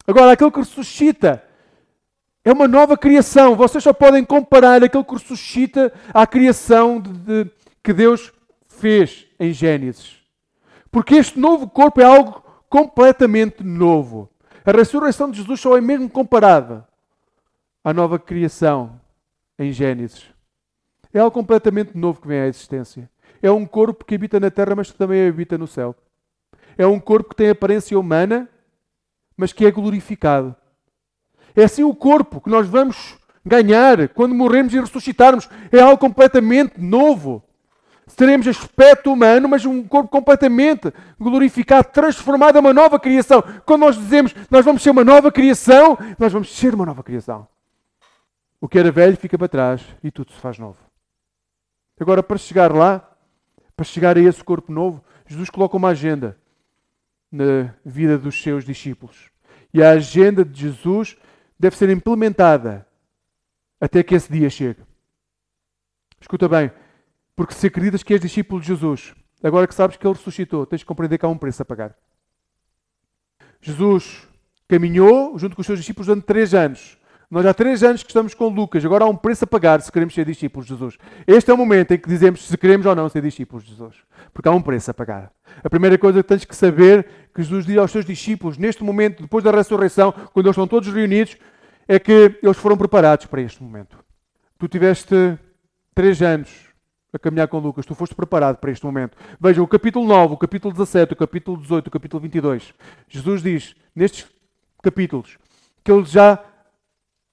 Agora, 0.07 0.33
aquilo 0.33 0.51
que 0.51 0.61
ressuscita 0.61 1.50
é 2.45 2.53
uma 2.53 2.67
nova 2.67 2.97
criação. 2.97 3.55
Vocês 3.55 3.83
só 3.83 3.93
podem 3.93 4.25
comparar 4.25 4.83
aquele 4.83 5.05
que 5.05 5.15
ressuscita 5.15 5.93
à 6.13 6.27
criação 6.27 7.01
de, 7.01 7.13
de, 7.45 7.51
que 7.83 7.93
Deus 7.93 8.33
fez 8.67 9.27
em 9.39 9.53
Gênesis. 9.53 10.19
Porque 10.91 11.15
este 11.15 11.39
novo 11.39 11.69
corpo 11.69 12.01
é 12.01 12.05
algo 12.05 12.43
completamente 12.69 13.63
novo. 13.63 14.29
A 14.65 14.73
ressurreição 14.73 15.31
de 15.31 15.39
Jesus 15.39 15.61
só 15.61 15.77
é 15.77 15.81
mesmo 15.81 16.09
comparada 16.09 16.87
à 17.85 17.93
nova 17.93 18.19
criação 18.19 19.01
em 19.59 19.73
Gênesis. 19.73 20.27
É 21.13 21.19
algo 21.19 21.33
completamente 21.33 21.97
novo 21.97 22.21
que 22.21 22.29
vem 22.29 22.41
à 22.41 22.47
existência. 22.47 23.11
É 23.43 23.51
um 23.51 23.67
corpo 23.67 24.05
que 24.05 24.15
habita 24.15 24.39
na 24.39 24.51
terra, 24.51 24.75
mas 24.75 24.91
que 24.91 24.99
também 24.99 25.27
habita 25.27 25.57
no 25.57 25.67
céu. 25.67 25.95
É 26.77 26.87
um 26.87 27.01
corpo 27.01 27.31
que 27.31 27.37
tem 27.37 27.51
aparência 27.51 27.99
humana, 27.99 28.49
mas 29.37 29.53
que 29.53 29.65
é 29.65 29.71
glorificado. 29.71 30.55
É 31.55 31.65
assim 31.65 31.83
o 31.83 31.95
corpo 31.95 32.41
que 32.41 32.51
nós 32.51 32.67
vamos 32.69 33.19
ganhar 33.45 34.09
quando 34.09 34.35
morremos 34.35 34.73
e 34.73 34.81
ressuscitarmos. 34.81 35.49
É 35.73 35.81
algo 35.81 35.99
completamente 35.99 36.81
novo. 36.81 37.43
Teremos 38.17 38.47
aspecto 38.47 39.13
humano, 39.13 39.49
mas 39.49 39.65
um 39.65 39.83
corpo 39.85 40.09
completamente 40.09 40.93
glorificado, 41.19 41.89
transformado 41.93 42.57
em 42.57 42.61
uma 42.61 42.75
nova 42.75 42.99
criação. 42.99 43.43
Quando 43.65 43.83
nós 43.83 43.97
dizemos 43.97 44.35
nós 44.51 44.65
vamos 44.65 44.83
ser 44.83 44.91
uma 44.91 45.05
nova 45.05 45.31
criação, 45.31 45.97
nós 46.19 46.33
vamos 46.33 46.55
ser 46.55 46.75
uma 46.75 46.85
nova 46.85 47.03
criação. 47.03 47.47
O 48.61 48.69
que 48.69 48.79
era 48.79 48.93
velho 48.93 49.17
fica 49.17 49.39
para 49.39 49.49
trás 49.49 49.83
e 50.03 50.11
tudo 50.11 50.33
se 50.33 50.39
faz 50.39 50.59
novo. 50.59 50.77
Agora, 51.99 52.23
para 52.23 52.37
chegar 52.37 52.75
lá, 52.75 53.07
para 53.77 53.85
chegar 53.85 54.17
a 54.17 54.21
esse 54.21 54.43
corpo 54.43 54.73
novo, 54.73 55.03
Jesus 55.27 55.49
coloca 55.49 55.77
uma 55.77 55.89
agenda 55.89 56.37
na 57.31 57.73
vida 57.85 58.19
dos 58.19 58.43
seus 58.43 58.65
discípulos. 58.65 59.31
E 59.73 59.83
a 59.83 59.91
agenda 59.91 60.45
de 60.45 60.61
Jesus 60.61 61.17
deve 61.61 61.77
ser 61.77 61.91
implementada 61.91 62.87
até 63.79 64.03
que 64.03 64.15
esse 64.15 64.33
dia 64.33 64.49
chegue. 64.49 64.83
Escuta 66.19 66.49
bem, 66.49 66.73
porque 67.37 67.53
se 67.53 67.67
acreditas 67.67 68.03
que 68.03 68.15
és 68.15 68.21
discípulo 68.21 68.63
de 68.63 68.69
Jesus, 68.69 69.15
agora 69.43 69.67
que 69.67 69.75
sabes 69.75 69.99
que 69.99 70.07
ele 70.07 70.15
ressuscitou, 70.15 70.65
tens 70.65 70.79
de 70.79 70.87
compreender 70.87 71.19
que 71.19 71.27
há 71.27 71.29
um 71.29 71.37
preço 71.37 71.61
a 71.61 71.65
pagar. 71.67 71.95
Jesus 73.61 74.27
caminhou 74.67 75.39
junto 75.39 75.55
com 75.55 75.61
os 75.61 75.67
seus 75.67 75.79
discípulos 75.79 76.07
durante 76.07 76.25
três 76.25 76.55
anos. 76.55 76.97
Nós 77.31 77.47
há 77.47 77.55
três 77.55 77.85
anos 77.85 78.03
que 78.03 78.11
estamos 78.11 78.35
com 78.35 78.49
Lucas, 78.49 78.85
agora 78.85 79.05
há 79.05 79.09
um 79.09 79.15
preço 79.15 79.45
a 79.45 79.47
pagar 79.47 79.81
se 79.81 79.93
queremos 79.93 80.13
ser 80.13 80.25
discípulos 80.25 80.67
de 80.67 80.75
Jesus. 80.75 80.99
Este 81.25 81.49
é 81.49 81.55
o 81.55 81.57
momento 81.57 81.93
em 81.93 81.99
que 81.99 82.09
dizemos 82.09 82.45
se 82.45 82.59
queremos 82.59 82.85
ou 82.87 82.97
não 82.97 83.09
ser 83.09 83.23
discípulos 83.23 83.65
de 83.65 83.71
Jesus. 83.71 83.95
Porque 84.35 84.49
há 84.49 84.51
um 84.51 84.61
preço 84.61 84.91
a 84.91 84.95
pagar. 84.95 85.31
A 85.63 85.71
primeira 85.71 85.97
coisa 85.97 86.25
que 86.25 86.29
tens 86.29 86.45
que 86.45 86.57
saber, 86.57 87.07
que 87.33 87.41
Jesus 87.41 87.65
diz 87.67 87.79
aos 87.79 87.93
seus 87.93 88.05
discípulos, 88.05 88.59
neste 88.59 88.83
momento, 88.83 89.23
depois 89.23 89.45
da 89.45 89.53
ressurreição, 89.53 90.11
quando 90.33 90.47
eles 90.47 90.55
estão 90.55 90.67
todos 90.67 90.93
reunidos, 90.93 91.37
é 91.87 92.01
que 92.01 92.37
eles 92.43 92.57
foram 92.57 92.77
preparados 92.77 93.27
para 93.27 93.41
este 93.41 93.63
momento. 93.63 93.97
Tu 94.59 94.67
tiveste 94.67 95.39
três 95.95 96.21
anos 96.21 96.51
a 97.13 97.19
caminhar 97.19 97.47
com 97.47 97.61
Lucas, 97.61 97.87
tu 97.87 97.95
foste 97.95 98.15
preparado 98.15 98.57
para 98.57 98.73
este 98.73 98.85
momento. 98.85 99.17
Veja 99.41 99.63
o 99.63 99.69
capítulo 99.69 100.05
9, 100.05 100.35
o 100.35 100.37
capítulo 100.37 100.75
17, 100.75 101.13
o 101.13 101.17
capítulo 101.17 101.59
18, 101.59 101.87
o 101.87 101.91
capítulo 101.93 102.21
22. 102.23 102.75
Jesus 103.09 103.41
diz 103.41 103.77
nestes 103.95 104.27
capítulos 104.83 105.39
que 105.85 105.93
ele 105.93 106.05
já 106.05 106.45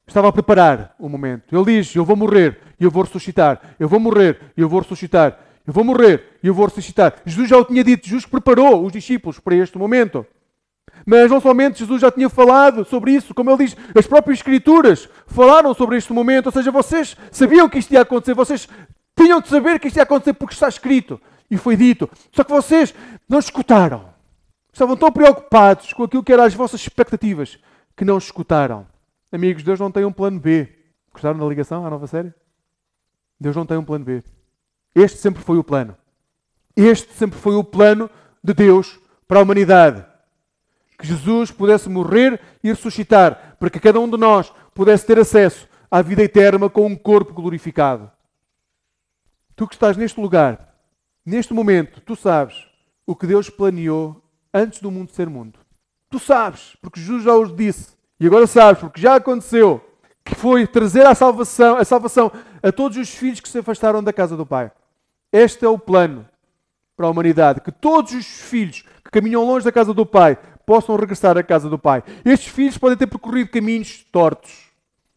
estava 0.07 0.29
a 0.29 0.31
preparar 0.31 0.95
o 0.97 1.09
momento. 1.09 1.55
Ele 1.55 1.77
diz: 1.77 1.95
Eu 1.95 2.05
vou 2.05 2.15
morrer 2.15 2.59
e 2.79 2.83
eu 2.83 2.91
vou 2.91 3.03
ressuscitar. 3.03 3.61
Eu 3.79 3.87
vou 3.87 3.99
morrer 3.99 4.39
e 4.55 4.61
eu 4.61 4.69
vou 4.69 4.79
ressuscitar. 4.79 5.37
Eu 5.65 5.73
vou 5.73 5.83
morrer 5.83 6.37
e 6.41 6.47
eu 6.47 6.53
vou 6.53 6.65
ressuscitar. 6.65 7.15
Jesus 7.25 7.49
já 7.49 7.57
o 7.57 7.65
tinha 7.65 7.83
dito, 7.83 8.07
Jesus 8.07 8.25
preparou 8.25 8.85
os 8.85 8.93
discípulos 8.93 9.39
para 9.39 9.55
este 9.55 9.77
momento. 9.77 10.25
Mas 11.05 11.29
não 11.29 11.41
somente 11.41 11.79
Jesus 11.79 12.01
já 12.01 12.11
tinha 12.11 12.29
falado 12.29 12.85
sobre 12.85 13.11
isso, 13.11 13.33
como 13.33 13.49
ele 13.51 13.65
diz, 13.65 13.77
as 13.95 14.07
próprias 14.07 14.39
Escrituras 14.39 15.07
falaram 15.27 15.73
sobre 15.73 15.97
este 15.97 16.11
momento, 16.11 16.47
ou 16.47 16.51
seja, 16.51 16.71
vocês 16.71 17.15
sabiam 17.31 17.69
que 17.69 17.79
isto 17.79 17.93
ia 17.93 18.01
acontecer, 18.01 18.33
vocês 18.33 18.67
tinham 19.15 19.41
de 19.41 19.47
saber 19.47 19.79
que 19.79 19.87
isto 19.87 19.97
ia 19.97 20.03
acontecer 20.03 20.33
porque 20.33 20.53
está 20.53 20.67
escrito 20.67 21.19
e 21.49 21.57
foi 21.57 21.75
dito. 21.75 22.09
Só 22.31 22.43
que 22.43 22.51
vocês 22.51 22.93
não 23.27 23.39
escutaram. 23.39 24.05
Estavam 24.71 24.95
tão 24.95 25.11
preocupados 25.11 25.91
com 25.93 26.03
aquilo 26.03 26.23
que 26.23 26.31
eram 26.31 26.43
as 26.43 26.53
vossas 26.53 26.79
expectativas 26.81 27.57
que 27.95 28.05
não 28.05 28.17
escutaram. 28.17 28.85
Amigos, 29.31 29.63
Deus 29.63 29.79
não 29.79 29.91
tem 29.91 30.05
um 30.05 30.11
plano 30.11 30.39
B. 30.39 30.73
Gostaram 31.11 31.39
da 31.39 31.45
ligação 31.45 31.85
à 31.85 31.89
nova 31.89 32.07
série? 32.07 32.33
Deus 33.39 33.55
não 33.55 33.65
tem 33.65 33.77
um 33.77 33.83
plano 33.83 34.05
B. 34.05 34.23
Este 34.95 35.17
sempre 35.17 35.43
foi 35.43 35.57
o 35.57 35.63
plano. 35.63 35.97
Este 36.75 37.13
sempre 37.13 37.37
foi 37.37 37.55
o 37.55 37.63
plano 37.63 38.09
de 38.43 38.53
Deus 38.53 38.99
para 39.27 39.39
a 39.39 39.43
humanidade. 39.43 40.05
Que 40.97 41.05
Jesus 41.05 41.51
pudesse 41.51 41.89
morrer 41.89 42.39
e 42.63 42.69
ressuscitar, 42.69 43.57
para 43.59 43.69
que 43.69 43.79
cada 43.79 43.99
um 43.99 44.09
de 44.09 44.17
nós 44.17 44.51
pudesse 44.73 45.05
ter 45.05 45.19
acesso 45.19 45.67
à 45.91 46.01
vida 46.01 46.23
eterna 46.23 46.69
com 46.69 46.85
um 46.85 46.95
corpo 46.95 47.33
glorificado. 47.33 48.11
Tu 49.55 49.67
que 49.67 49.73
estás 49.73 49.97
neste 49.97 50.19
lugar, 50.19 50.75
neste 51.25 51.53
momento, 51.53 51.99
tu 52.01 52.15
sabes 52.15 52.67
o 53.05 53.15
que 53.15 53.27
Deus 53.27 53.49
planeou 53.49 54.23
antes 54.53 54.79
do 54.79 54.91
mundo 54.91 55.11
ser 55.11 55.29
mundo. 55.29 55.59
Tu 56.09 56.19
sabes, 56.19 56.77
porque 56.81 56.99
Jesus 56.99 57.23
já 57.23 57.35
os 57.35 57.55
disse. 57.55 57.96
E 58.19 58.25
agora 58.25 58.47
sabes, 58.47 58.81
porque 58.81 58.99
já 58.99 59.15
aconteceu, 59.15 59.81
que 60.25 60.35
foi 60.35 60.65
trazer 60.65 61.05
a 61.05 61.13
salvação, 61.13 61.77
a 61.77 61.85
salvação 61.85 62.31
a 62.61 62.71
todos 62.71 62.97
os 62.97 63.09
filhos 63.09 63.39
que 63.39 63.49
se 63.49 63.59
afastaram 63.59 64.03
da 64.03 64.11
casa 64.11 64.35
do 64.35 64.45
Pai. 64.45 64.71
Este 65.31 65.65
é 65.65 65.69
o 65.69 65.77
plano 65.77 66.27
para 66.95 67.05
a 67.05 67.09
humanidade, 67.09 67.61
que 67.61 67.71
todos 67.71 68.13
os 68.13 68.25
filhos 68.25 68.83
que 69.03 69.11
caminham 69.11 69.45
longe 69.45 69.63
da 69.63 69.71
casa 69.71 69.93
do 69.93 70.05
Pai 70.05 70.37
possam 70.65 70.95
regressar 70.95 71.37
à 71.37 71.43
casa 71.43 71.69
do 71.69 71.77
Pai. 71.77 72.03
Estes 72.25 72.51
filhos 72.51 72.77
podem 72.77 72.97
ter 72.97 73.07
percorrido 73.07 73.49
caminhos 73.49 74.03
tortos, 74.11 74.67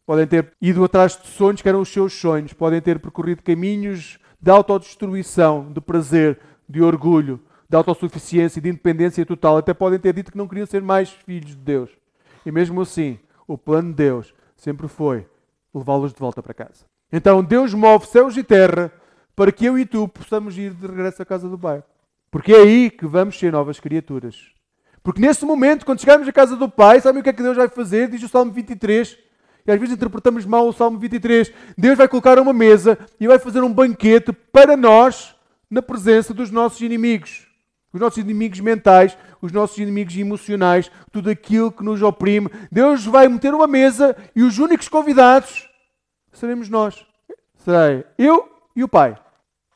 podem 0.06 0.26
ter 0.26 0.52
ido 0.60 0.84
atrás 0.84 1.18
de 1.20 1.26
sonhos 1.28 1.62
que 1.62 1.68
eram 1.68 1.80
os 1.80 1.88
seus 1.88 2.12
sonhos, 2.12 2.52
podem 2.52 2.80
ter 2.80 2.98
percorrido 2.98 3.42
caminhos 3.42 4.18
de 4.40 4.50
autodestruição, 4.50 5.72
de 5.72 5.80
prazer, 5.80 6.38
de 6.68 6.82
orgulho, 6.82 7.40
de 7.68 7.76
autossuficiência, 7.76 8.60
de 8.60 8.68
independência 8.68 9.24
total. 9.24 9.56
Até 9.56 9.74
podem 9.74 9.98
ter 9.98 10.12
dito 10.12 10.32
que 10.32 10.38
não 10.38 10.46
queriam 10.46 10.66
ser 10.66 10.82
mais 10.82 11.10
filhos 11.10 11.50
de 11.50 11.56
Deus. 11.56 11.99
E 12.44 12.50
mesmo 12.50 12.80
assim, 12.80 13.18
o 13.46 13.56
plano 13.58 13.90
de 13.90 13.96
Deus 13.96 14.34
sempre 14.56 14.88
foi 14.88 15.26
levá-los 15.74 16.12
de 16.12 16.18
volta 16.18 16.42
para 16.42 16.54
casa. 16.54 16.84
Então 17.12 17.42
Deus 17.42 17.74
move 17.74 18.06
céus 18.06 18.36
e 18.36 18.42
terra 18.42 18.92
para 19.34 19.52
que 19.52 19.64
eu 19.64 19.78
e 19.78 19.86
tu 19.86 20.06
possamos 20.06 20.56
ir 20.58 20.72
de 20.72 20.86
regresso 20.86 21.22
à 21.22 21.24
casa 21.24 21.48
do 21.48 21.58
Pai. 21.58 21.82
Porque 22.30 22.52
é 22.52 22.62
aí 22.62 22.90
que 22.90 23.06
vamos 23.06 23.38
ser 23.38 23.52
novas 23.52 23.80
criaturas. 23.80 24.52
Porque 25.02 25.20
nesse 25.20 25.44
momento, 25.44 25.84
quando 25.84 26.00
chegarmos 26.00 26.28
à 26.28 26.32
casa 26.32 26.56
do 26.56 26.68
Pai, 26.68 27.00
sabem 27.00 27.20
o 27.20 27.24
que 27.24 27.30
é 27.30 27.32
que 27.32 27.42
Deus 27.42 27.56
vai 27.56 27.68
fazer? 27.68 28.08
Diz 28.08 28.22
o 28.22 28.28
Salmo 28.28 28.52
23 28.52 29.18
e 29.66 29.72
às 29.72 29.78
vezes 29.78 29.94
interpretamos 29.94 30.44
mal 30.44 30.66
o 30.68 30.72
Salmo 30.72 30.98
23. 30.98 31.52
Deus 31.76 31.96
vai 31.96 32.08
colocar 32.08 32.38
uma 32.38 32.52
mesa 32.52 32.98
e 33.18 33.26
vai 33.26 33.38
fazer 33.38 33.62
um 33.62 33.72
banquete 33.72 34.32
para 34.32 34.76
nós 34.76 35.34
na 35.70 35.82
presença 35.82 36.34
dos 36.34 36.50
nossos 36.50 36.80
inimigos. 36.80 37.46
Os 37.92 38.00
nossos 38.00 38.18
inimigos 38.18 38.60
mentais, 38.60 39.16
os 39.40 39.52
nossos 39.52 39.78
inimigos 39.78 40.16
emocionais, 40.16 40.90
tudo 41.10 41.30
aquilo 41.30 41.72
que 41.72 41.84
nos 41.84 42.02
oprime. 42.02 42.50
Deus 42.70 43.04
vai 43.04 43.28
meter 43.28 43.54
uma 43.54 43.66
mesa 43.66 44.16
e 44.34 44.42
os 44.42 44.58
únicos 44.58 44.88
convidados 44.88 45.68
seremos 46.32 46.68
nós. 46.68 47.04
Serei 47.56 48.04
eu 48.16 48.48
e 48.74 48.82
o 48.82 48.88
Pai. 48.88 49.16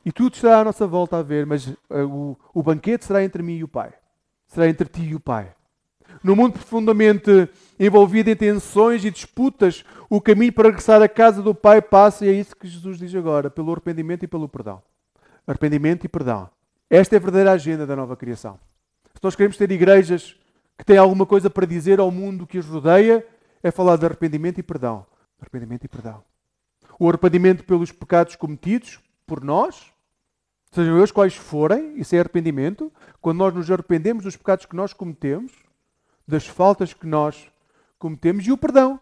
E 0.05 0.11
tudo 0.11 0.35
estará 0.35 0.59
à 0.59 0.63
nossa 0.63 0.85
volta 0.85 1.17
a 1.17 1.23
ver, 1.23 1.45
mas 1.45 1.67
uh, 1.67 1.75
o, 2.07 2.37
o 2.53 2.63
banquete 2.63 3.05
será 3.05 3.23
entre 3.23 3.41
mim 3.41 3.57
e 3.57 3.63
o 3.63 3.67
Pai. 3.67 3.91
Será 4.47 4.67
entre 4.67 4.87
ti 4.87 5.01
e 5.01 5.15
o 5.15 5.19
Pai. 5.19 5.53
No 6.23 6.35
mundo 6.35 6.53
profundamente 6.53 7.49
envolvido 7.79 8.29
em 8.29 8.35
tensões 8.35 9.03
e 9.03 9.11
disputas, 9.11 9.83
o 10.09 10.21
caminho 10.21 10.53
para 10.53 10.69
regressar 10.69 11.01
à 11.01 11.09
casa 11.09 11.41
do 11.41 11.53
Pai 11.53 11.81
passa, 11.81 12.25
e 12.25 12.29
é 12.29 12.31
isso 12.31 12.55
que 12.55 12.67
Jesus 12.67 12.97
diz 12.97 13.13
agora, 13.15 13.49
pelo 13.49 13.71
arrependimento 13.71 14.23
e 14.23 14.27
pelo 14.27 14.47
perdão. 14.47 14.81
Arrependimento 15.45 16.05
e 16.05 16.07
perdão. 16.07 16.49
Esta 16.89 17.15
é 17.15 17.17
a 17.17 17.19
verdadeira 17.19 17.51
agenda 17.51 17.85
da 17.85 17.95
nova 17.95 18.15
criação. 18.15 18.59
Se 19.15 19.23
nós 19.23 19.35
queremos 19.35 19.57
ter 19.57 19.71
igrejas 19.71 20.35
que 20.77 20.85
têm 20.85 20.97
alguma 20.97 21.25
coisa 21.25 21.49
para 21.49 21.65
dizer 21.65 21.99
ao 21.99 22.11
mundo 22.11 22.45
que 22.45 22.57
os 22.57 22.65
rodeia, 22.65 23.25
é 23.63 23.71
falar 23.71 23.97
de 23.97 24.05
arrependimento 24.05 24.59
e 24.59 24.63
perdão. 24.63 25.05
Arrependimento 25.39 25.85
e 25.85 25.87
perdão. 25.87 26.23
O 26.99 27.09
arrependimento 27.09 27.63
pelos 27.63 27.91
pecados 27.91 28.35
cometidos 28.35 28.99
por 29.25 29.43
nós, 29.43 29.91
sejam 30.71 30.97
eles 30.97 31.11
quais 31.11 31.35
forem, 31.35 31.97
isso 31.99 32.15
é 32.15 32.19
arrependimento. 32.19 32.91
Quando 33.21 33.39
nós 33.39 33.53
nos 33.53 33.71
arrependemos 33.71 34.23
dos 34.23 34.35
pecados 34.35 34.65
que 34.65 34.75
nós 34.75 34.93
cometemos, 34.93 35.51
das 36.27 36.45
faltas 36.45 36.93
que 36.93 37.07
nós 37.07 37.49
cometemos 37.97 38.45
e 38.45 38.51
o 38.51 38.57
perdão. 38.57 38.99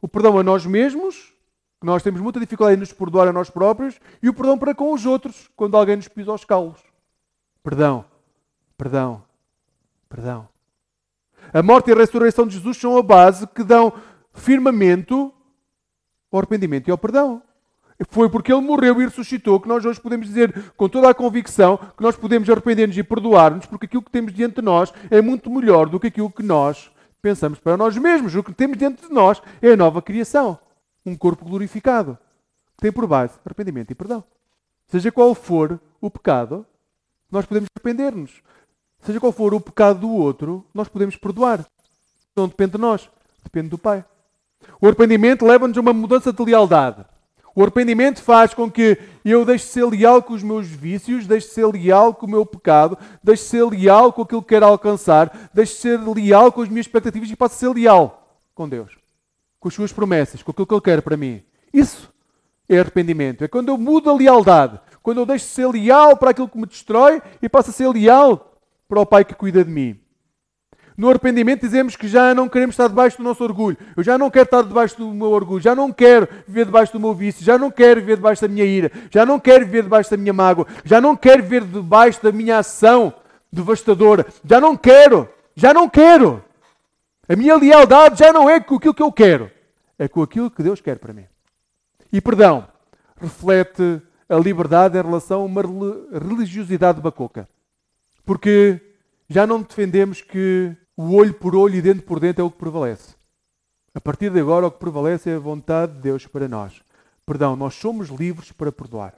O 0.00 0.08
perdão 0.08 0.38
a 0.38 0.42
nós 0.42 0.64
mesmos, 0.64 1.34
que 1.80 1.86
nós 1.86 2.02
temos 2.02 2.20
muita 2.20 2.40
dificuldade 2.40 2.76
em 2.76 2.80
nos 2.80 2.92
perdoar 2.92 3.28
a 3.28 3.32
nós 3.32 3.50
próprios, 3.50 4.00
e 4.22 4.28
o 4.28 4.34
perdão 4.34 4.56
para 4.56 4.74
com 4.74 4.92
os 4.92 5.04
outros, 5.04 5.50
quando 5.56 5.76
alguém 5.76 5.96
nos 5.96 6.08
pisa 6.08 6.30
aos 6.30 6.44
calos. 6.44 6.80
Perdão, 7.62 8.04
perdão, 8.76 9.22
perdão. 10.08 10.48
A 11.52 11.62
morte 11.62 11.88
e 11.88 11.92
a 11.92 11.96
ressurreição 11.96 12.46
de 12.46 12.56
Jesus 12.56 12.76
são 12.76 12.96
a 12.96 13.02
base 13.02 13.46
que 13.46 13.64
dão 13.64 13.92
firmamento 14.32 15.32
ao 16.30 16.38
arrependimento 16.38 16.88
e 16.88 16.90
ao 16.90 16.98
perdão. 16.98 17.42
Foi 18.10 18.30
porque 18.30 18.52
ele 18.52 18.60
morreu 18.60 19.00
e 19.00 19.04
ressuscitou 19.04 19.58
que 19.58 19.68
nós 19.68 19.84
hoje 19.84 20.00
podemos 20.00 20.26
dizer 20.26 20.72
com 20.76 20.88
toda 20.88 21.10
a 21.10 21.14
convicção 21.14 21.76
que 21.76 22.02
nós 22.02 22.16
podemos 22.16 22.48
arrepender-nos 22.48 22.96
e 22.96 23.02
perdoar-nos, 23.02 23.66
porque 23.66 23.86
aquilo 23.86 24.02
que 24.02 24.10
temos 24.10 24.32
diante 24.32 24.56
de 24.56 24.62
nós 24.62 24.92
é 25.10 25.20
muito 25.20 25.50
melhor 25.50 25.88
do 25.88 25.98
que 25.98 26.06
aquilo 26.06 26.30
que 26.30 26.42
nós 26.42 26.92
pensamos 27.20 27.58
para 27.58 27.76
nós 27.76 27.96
mesmos. 27.96 28.34
O 28.36 28.42
que 28.42 28.52
temos 28.52 28.78
diante 28.78 29.06
de 29.06 29.12
nós 29.12 29.42
é 29.60 29.72
a 29.72 29.76
nova 29.76 30.00
criação. 30.00 30.58
Um 31.04 31.16
corpo 31.16 31.44
glorificado. 31.44 32.16
Que 32.76 32.82
tem 32.82 32.92
por 32.92 33.06
base 33.06 33.34
arrependimento 33.44 33.90
e 33.90 33.94
perdão. 33.94 34.22
Seja 34.86 35.10
qual 35.10 35.34
for 35.34 35.80
o 36.00 36.10
pecado, 36.10 36.64
Nós 37.30 37.44
podemos 37.44 37.68
arrepender-nos. 37.76 38.42
Seja 39.02 39.20
qual 39.20 39.32
for 39.32 39.54
o 39.54 39.60
pecado 39.60 40.00
do 40.00 40.10
outro, 40.10 40.64
nós 40.74 40.88
podemos 40.88 41.16
perdoar. 41.16 41.64
Não 42.36 42.48
depende 42.48 42.72
de 42.72 42.78
nós, 42.78 43.08
depende 43.42 43.68
do 43.68 43.78
Pai. 43.78 44.04
O 44.80 44.86
arrependimento 44.86 45.46
leva-nos 45.46 45.76
a 45.76 45.80
uma 45.80 45.92
mudança 45.92 46.32
de 46.32 46.44
lealdade. 46.44 47.04
O 47.54 47.62
arrependimento 47.62 48.22
faz 48.22 48.54
com 48.54 48.70
que 48.70 48.96
eu 49.24 49.44
deixe 49.44 49.64
de 49.64 49.72
ser 49.72 49.84
leal 49.84 50.22
com 50.22 50.32
os 50.32 50.44
meus 50.44 50.68
vícios, 50.68 51.26
deixe 51.26 51.48
de 51.48 51.54
ser 51.54 51.66
leal 51.66 52.14
com 52.14 52.26
o 52.26 52.30
meu 52.30 52.46
pecado, 52.46 52.96
deixe 53.22 53.42
de 53.42 53.48
ser 53.48 53.64
leal 53.64 54.12
com 54.12 54.22
aquilo 54.22 54.42
que 54.42 54.50
quero 54.50 54.66
alcançar, 54.66 55.50
deixe 55.52 55.74
de 55.74 55.80
ser 55.80 55.96
leal 55.98 56.52
com 56.52 56.62
as 56.62 56.68
minhas 56.68 56.86
expectativas 56.86 57.28
e 57.28 57.34
passe 57.34 57.56
a 57.56 57.58
ser 57.58 57.74
leal 57.74 58.38
com 58.54 58.68
Deus, 58.68 58.96
com 59.58 59.68
as 59.68 59.74
suas 59.74 59.92
promessas, 59.92 60.42
com 60.42 60.52
aquilo 60.52 60.66
que 60.66 60.74
Ele 60.74 60.80
quer 60.80 61.02
para 61.02 61.16
mim. 61.16 61.42
Isso 61.72 62.08
é 62.68 62.78
arrependimento. 62.78 63.42
É 63.42 63.48
quando 63.48 63.70
eu 63.70 63.78
mudo 63.78 64.08
a 64.08 64.14
lealdade, 64.14 64.78
quando 65.02 65.18
eu 65.18 65.26
deixo 65.26 65.46
de 65.46 65.50
ser 65.50 65.66
leal 65.66 66.16
para 66.16 66.30
aquilo 66.30 66.48
que 66.48 66.58
me 66.58 66.66
destrói 66.66 67.20
e 67.42 67.48
passo 67.48 67.70
a 67.70 67.72
ser 67.72 67.88
leal 67.88 68.47
para 68.88 69.00
o 69.00 69.06
Pai 69.06 69.24
que 69.24 69.34
cuida 69.34 69.64
de 69.64 69.70
mim. 69.70 70.00
No 70.96 71.08
arrependimento 71.10 71.60
dizemos 71.60 71.94
que 71.94 72.08
já 72.08 72.34
não 72.34 72.48
queremos 72.48 72.72
estar 72.72 72.88
debaixo 72.88 73.18
do 73.18 73.22
nosso 73.22 73.44
orgulho. 73.44 73.76
Eu 73.96 74.02
já 74.02 74.18
não 74.18 74.28
quero 74.30 74.46
estar 74.46 74.62
debaixo 74.62 74.96
do 74.98 75.14
meu 75.14 75.30
orgulho. 75.30 75.62
Já 75.62 75.72
não 75.72 75.92
quero 75.92 76.26
viver 76.44 76.64
debaixo 76.64 76.92
do 76.92 76.98
meu 76.98 77.14
vício. 77.14 77.44
Já 77.44 77.56
não 77.56 77.70
quero 77.70 78.00
viver 78.00 78.16
debaixo 78.16 78.42
da 78.42 78.48
minha 78.48 78.64
ira. 78.64 78.90
Já 79.08 79.24
não 79.24 79.38
quero 79.38 79.64
viver 79.64 79.84
debaixo 79.84 80.10
da 80.10 80.16
minha 80.16 80.32
mágoa. 80.32 80.66
Já 80.84 81.00
não 81.00 81.14
quero 81.14 81.44
viver 81.44 81.64
debaixo 81.64 82.20
da 82.20 82.32
minha 82.32 82.58
ação 82.58 83.14
devastadora. 83.52 84.26
Já 84.44 84.60
não 84.60 84.76
quero. 84.76 85.28
Já 85.54 85.72
não 85.72 85.88
quero. 85.88 86.42
A 87.28 87.36
minha 87.36 87.56
lealdade 87.56 88.18
já 88.18 88.32
não 88.32 88.50
é 88.50 88.58
com 88.58 88.74
aquilo 88.74 88.94
que 88.94 89.02
eu 89.02 89.12
quero. 89.12 89.52
É 89.96 90.08
com 90.08 90.20
aquilo 90.20 90.50
que 90.50 90.64
Deus 90.64 90.80
quer 90.80 90.98
para 90.98 91.12
mim. 91.12 91.26
E 92.12 92.20
perdão 92.20 92.66
reflete 93.20 94.02
a 94.28 94.36
liberdade 94.36 94.98
em 94.98 95.02
relação 95.02 95.42
a 95.42 95.44
uma 95.44 95.62
religiosidade 96.12 97.00
bacoca. 97.00 97.48
Porque 98.28 98.78
já 99.26 99.46
não 99.46 99.62
defendemos 99.62 100.20
que 100.20 100.76
o 100.94 101.14
olho 101.14 101.32
por 101.32 101.56
olho 101.56 101.76
e 101.76 101.80
dente 101.80 102.02
por 102.02 102.20
dente 102.20 102.42
é 102.42 102.44
o 102.44 102.50
que 102.50 102.58
prevalece. 102.58 103.14
A 103.94 104.02
partir 104.02 104.30
de 104.30 104.38
agora, 104.38 104.66
o 104.66 104.70
que 104.70 104.78
prevalece 104.78 105.30
é 105.30 105.36
a 105.36 105.38
vontade 105.38 105.94
de 105.94 106.00
Deus 106.00 106.26
para 106.26 106.46
nós. 106.46 106.82
Perdão, 107.24 107.56
nós 107.56 107.74
somos 107.76 108.10
livres 108.10 108.52
para 108.52 108.70
perdoar. 108.70 109.14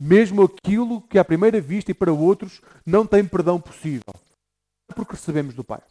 Mesmo 0.00 0.42
aquilo 0.42 1.02
que 1.02 1.18
à 1.18 1.24
primeira 1.24 1.60
vista 1.60 1.90
e 1.90 1.94
para 1.94 2.10
outros 2.10 2.62
não 2.86 3.04
tem 3.04 3.22
perdão 3.26 3.60
possível. 3.60 4.14
Porque 4.86 5.12
recebemos 5.12 5.54
do 5.54 5.62
Pai. 5.62 5.82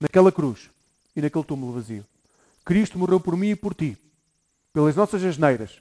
Naquela 0.00 0.30
cruz 0.30 0.70
e 1.16 1.20
naquele 1.20 1.42
túmulo 1.42 1.72
vazio. 1.72 2.06
Cristo 2.64 3.00
morreu 3.00 3.18
por 3.18 3.36
mim 3.36 3.50
e 3.50 3.56
por 3.56 3.74
ti. 3.74 3.98
Pelas 4.72 4.94
nossas 4.94 5.24
asneiras. 5.24 5.80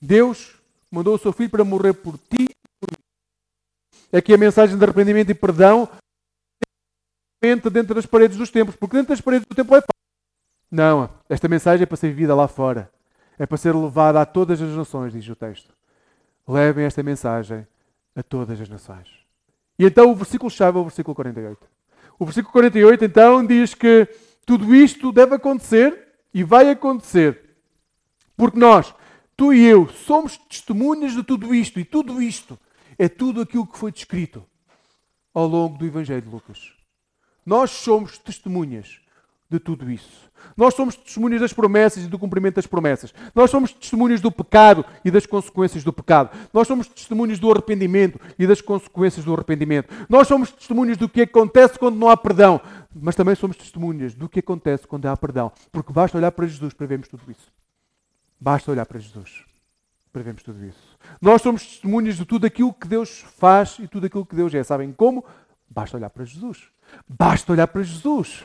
Deus 0.00 0.56
mandou 0.90 1.14
o 1.14 1.18
seu 1.20 1.32
Filho 1.32 1.50
para 1.50 1.62
morrer 1.62 1.92
por 1.92 2.18
ti. 2.18 2.41
É 4.12 4.20
que 4.20 4.34
a 4.34 4.38
mensagem 4.38 4.76
de 4.76 4.84
arrependimento 4.84 5.30
e 5.30 5.34
perdão 5.34 5.88
dentro 7.40 7.94
das 7.94 8.06
paredes 8.06 8.36
dos 8.36 8.50
templos, 8.50 8.76
porque 8.76 8.96
dentro 8.96 9.08
das 9.08 9.20
paredes 9.20 9.46
do 9.48 9.54
templo 9.54 9.74
é 9.74 9.80
fácil. 9.80 9.92
Não, 10.70 11.10
esta 11.28 11.48
mensagem 11.48 11.82
é 11.82 11.86
para 11.86 11.96
ser 11.96 12.08
vivida 12.08 12.34
lá 12.34 12.46
fora. 12.46 12.90
É 13.38 13.46
para 13.46 13.56
ser 13.56 13.74
levada 13.74 14.20
a 14.20 14.26
todas 14.26 14.60
as 14.60 14.70
nações, 14.76 15.12
diz 15.12 15.28
o 15.28 15.34
texto. 15.34 15.74
Levem 16.46 16.84
esta 16.84 17.02
mensagem 17.02 17.66
a 18.14 18.22
todas 18.22 18.60
as 18.60 18.68
nações. 18.68 19.08
E 19.78 19.84
então 19.84 20.10
o 20.10 20.14
versículo-chave 20.14 20.78
é 20.78 20.80
o 20.80 20.84
versículo 20.84 21.14
48. 21.14 21.66
O 22.18 22.24
versículo 22.24 22.52
48 22.52 23.04
então 23.04 23.44
diz 23.44 23.74
que 23.74 24.06
tudo 24.46 24.74
isto 24.74 25.10
deve 25.10 25.34
acontecer 25.34 26.08
e 26.32 26.44
vai 26.44 26.70
acontecer. 26.70 27.56
Porque 28.36 28.58
nós, 28.58 28.94
tu 29.36 29.52
e 29.52 29.64
eu, 29.66 29.88
somos 29.88 30.36
testemunhas 30.36 31.12
de 31.12 31.22
tudo 31.22 31.54
isto. 31.54 31.80
E 31.80 31.84
tudo 31.84 32.22
isto 32.22 32.58
é 32.98 33.08
tudo 33.08 33.40
aquilo 33.40 33.66
que 33.66 33.78
foi 33.78 33.92
descrito 33.92 34.44
ao 35.32 35.46
longo 35.46 35.78
do 35.78 35.86
Evangelho 35.86 36.22
de 36.22 36.28
Lucas. 36.28 36.72
Nós 37.44 37.70
somos 37.70 38.18
testemunhas 38.18 39.00
de 39.50 39.58
tudo 39.58 39.90
isso. 39.90 40.30
Nós 40.56 40.74
somos 40.74 40.96
testemunhas 40.96 41.40
das 41.40 41.52
promessas 41.52 42.04
e 42.04 42.08
do 42.08 42.18
cumprimento 42.18 42.56
das 42.56 42.66
promessas. 42.66 43.14
Nós 43.34 43.50
somos 43.50 43.72
testemunhas 43.72 44.20
do 44.20 44.32
pecado 44.32 44.84
e 45.04 45.10
das 45.10 45.26
consequências 45.26 45.84
do 45.84 45.92
pecado. 45.92 46.30
Nós 46.52 46.66
somos 46.66 46.88
testemunhas 46.88 47.38
do 47.38 47.50
arrependimento 47.50 48.18
e 48.38 48.46
das 48.46 48.60
consequências 48.60 49.24
do 49.24 49.32
arrependimento. 49.34 49.92
Nós 50.08 50.26
somos 50.26 50.50
testemunhas 50.50 50.96
do 50.96 51.08
que 51.08 51.22
acontece 51.22 51.78
quando 51.78 51.96
não 51.96 52.08
há 52.08 52.16
perdão. 52.16 52.60
Mas 52.94 53.14
também 53.14 53.34
somos 53.34 53.56
testemunhas 53.56 54.14
do 54.14 54.28
que 54.28 54.40
acontece 54.40 54.86
quando 54.86 55.06
há 55.06 55.16
perdão. 55.16 55.52
Porque 55.70 55.92
basta 55.92 56.18
olhar 56.18 56.32
para 56.32 56.46
Jesus 56.46 56.72
para 56.74 56.86
vermos 56.86 57.08
tudo 57.08 57.22
isso. 57.30 57.52
Basta 58.40 58.70
olhar 58.70 58.86
para 58.86 58.98
Jesus 58.98 59.51
para 60.12 60.22
vermos 60.22 60.42
tudo 60.42 60.64
isso. 60.64 60.98
Nós 61.20 61.40
somos 61.40 61.64
testemunhas 61.64 62.16
de 62.16 62.24
tudo 62.24 62.46
aquilo 62.46 62.72
que 62.72 62.86
Deus 62.86 63.24
faz 63.38 63.78
e 63.78 63.88
tudo 63.88 64.06
aquilo 64.06 64.26
que 64.26 64.36
Deus 64.36 64.54
é. 64.54 64.62
Sabem 64.62 64.92
como? 64.92 65.24
Basta 65.68 65.96
olhar 65.96 66.10
para 66.10 66.24
Jesus. 66.24 66.68
Basta 67.08 67.52
olhar 67.52 67.66
para 67.66 67.82
Jesus. 67.82 68.44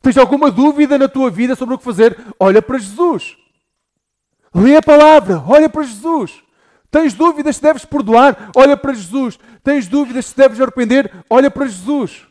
Tens 0.00 0.16
alguma 0.16 0.50
dúvida 0.50 0.96
na 0.96 1.08
tua 1.08 1.30
vida 1.30 1.54
sobre 1.54 1.74
o 1.74 1.78
que 1.78 1.84
fazer? 1.84 2.16
Olha 2.40 2.62
para 2.62 2.78
Jesus. 2.78 3.36
Lê 4.54 4.76
a 4.76 4.82
palavra, 4.82 5.42
olha 5.46 5.68
para 5.68 5.82
Jesus. 5.82 6.42
Tens 6.90 7.12
dúvidas 7.12 7.56
se 7.56 7.62
deves 7.62 7.84
perdoar? 7.84 8.50
Olha 8.56 8.76
para 8.76 8.94
Jesus. 8.94 9.38
Tens 9.62 9.86
dúvidas 9.86 10.26
se 10.26 10.36
deves 10.36 10.60
arrepender? 10.60 11.12
Olha 11.28 11.50
para 11.50 11.66
Jesus. 11.66 12.26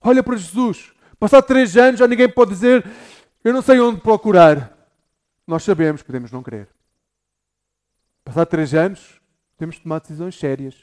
Olha 0.00 0.22
para 0.22 0.36
Jesus. 0.36 0.92
Passado 1.18 1.44
três 1.44 1.76
anos 1.76 1.98
já 1.98 2.06
ninguém 2.06 2.28
pode 2.28 2.50
dizer 2.52 2.84
eu 3.42 3.52
não 3.52 3.62
sei 3.62 3.80
onde 3.80 4.00
procurar. 4.00 4.72
Nós 5.46 5.64
sabemos, 5.64 6.02
podemos 6.02 6.30
não 6.30 6.42
crer. 6.42 6.68
Passado 8.24 8.46
três 8.48 8.72
anos, 8.72 9.20
temos 9.58 9.76
de 9.76 9.82
tomar 9.82 10.00
decisões 10.00 10.34
sérias 10.38 10.74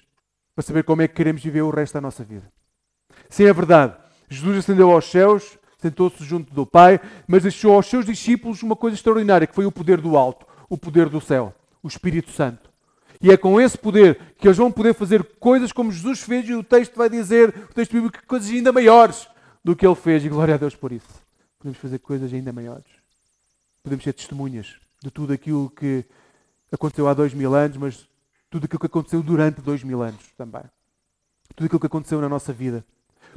para 0.54 0.64
saber 0.64 0.84
como 0.84 1.02
é 1.02 1.08
que 1.08 1.16
queremos 1.16 1.42
viver 1.42 1.62
o 1.62 1.72
resto 1.72 1.96
da 1.96 2.02
nossa 2.02 2.24
vida. 2.24 2.52
Sim, 3.30 3.46
é 3.46 3.54
verdade. 3.54 3.98
Jesus 4.30 4.60
ascendeu 4.60 4.92
aos 4.92 5.10
céus, 5.10 5.58
sentou-se 5.80 6.24
junto 6.24 6.54
do 6.54 6.66
Pai, 6.66 7.02
mas 7.28 7.44
deixou 7.44 7.74
aos 7.74 7.88
seus 7.88 8.06
discípulos 8.06 8.62
uma 8.62 8.76
coisa 8.76 8.96
extraordinária, 8.96 9.48
que 9.48 9.56
foi 9.56 9.66
o 9.66 9.72
poder 9.72 10.00
do 10.00 10.16
alto, 10.16 10.46
o 10.70 10.78
poder 10.78 11.10
do 11.10 11.20
céu, 11.20 11.54
o 11.82 11.88
Espírito 11.88 12.32
Santo. 12.32 12.70
E 13.20 13.32
é 13.32 13.38
com 13.38 13.60
esse 13.60 13.78
poder 13.78 14.36
que 14.38 14.48
eles 14.48 14.58
vão 14.58 14.72
poder 14.72 14.94
fazer 14.94 15.24
coisas 15.40 15.72
como 15.72 15.92
Jesus 15.92 16.22
fez, 16.22 16.48
e 16.48 16.54
o 16.54 16.64
texto 16.64 16.96
vai 16.96 17.10
dizer, 17.10 17.50
o 17.70 17.74
texto 17.74 17.94
bíblico, 17.94 18.20
coisas 18.28 18.50
ainda 18.50 18.72
maiores 18.72 19.28
do 19.64 19.76
que 19.76 19.86
ele 19.86 19.96
fez, 19.96 20.24
e 20.24 20.30
glória 20.30 20.56
a 20.56 20.58
Deus 20.58 20.76
por 20.76 20.92
isso. 20.92 21.22
Podemos 21.58 21.80
fazer 21.80 22.00
coisas 22.00 22.32
ainda 22.32 22.54
maiores. 22.54 22.86
Podemos 23.84 24.04
ser 24.04 24.14
testemunhas 24.14 24.76
de 25.04 25.10
tudo 25.10 25.34
aquilo 25.34 25.70
que 25.70 26.06
aconteceu 26.72 27.08
há 27.08 27.14
dois 27.14 27.34
mil 27.34 27.54
anos, 27.54 27.78
mas 27.78 28.08
tudo 28.50 28.66
aquilo 28.66 28.80
que 28.80 28.86
aconteceu 28.86 29.22
durante 29.22 29.62
dois 29.62 29.84
mil 29.84 30.02
anos 30.02 30.22
também. 30.38 30.64
Tudo 31.56 31.66
aquilo 31.66 31.80
que 31.80 31.88
aconteceu 31.88 32.22
na 32.22 32.30
nossa 32.30 32.54
vida. 32.54 32.84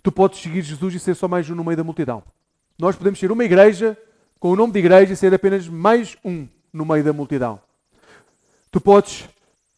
Tu 0.03 0.13
podes 0.13 0.41
seguir 0.41 0.63
Jesus 0.63 0.95
e 0.95 1.01
ser 1.01 1.15
só 1.15 1.29
mais 1.29 1.49
um 1.49 1.55
no 1.55 1.65
meio 1.65 1.77
da 1.77 1.85
multidão. 1.85 2.23
Nós 2.79 2.97
podemos 2.97 3.19
ser 3.19 3.31
uma 3.31 3.45
igreja 3.45 3.97
com 4.41 4.51
o 4.51 4.57
nome 4.57 4.73
de 4.73 4.79
igreja 4.79 5.13
e 5.13 5.17
ser 5.17 5.33
apenas 5.33 5.69
mais 5.69 6.17
um 6.25 6.47
no 6.73 6.85
meio 6.85 7.05
da 7.05 7.13
multidão. 7.13 7.61
Tu 8.71 8.81
podes 8.81 9.29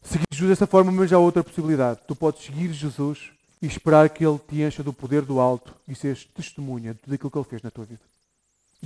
seguir 0.01 0.25
Jesus 0.31 0.49
dessa 0.49 0.67
forma, 0.67 0.91
mas 0.91 1.13
há 1.13 1.19
outra 1.19 1.43
possibilidade. 1.43 1.99
Tu 2.07 2.15
podes 2.15 2.43
seguir 2.43 2.73
Jesus 2.73 3.31
e 3.61 3.67
esperar 3.67 4.09
que 4.09 4.25
Ele 4.25 4.39
te 4.39 4.61
encha 4.61 4.83
do 4.83 4.91
poder 4.91 5.21
do 5.21 5.39
alto 5.39 5.73
e 5.87 5.95
seres 5.95 6.25
testemunha 6.25 6.93
de 6.93 6.99
tudo 7.01 7.13
aquilo 7.13 7.31
que 7.31 7.37
Ele 7.37 7.45
fez 7.45 7.61
na 7.61 7.71
tua 7.71 7.85
vida. 7.85 8.01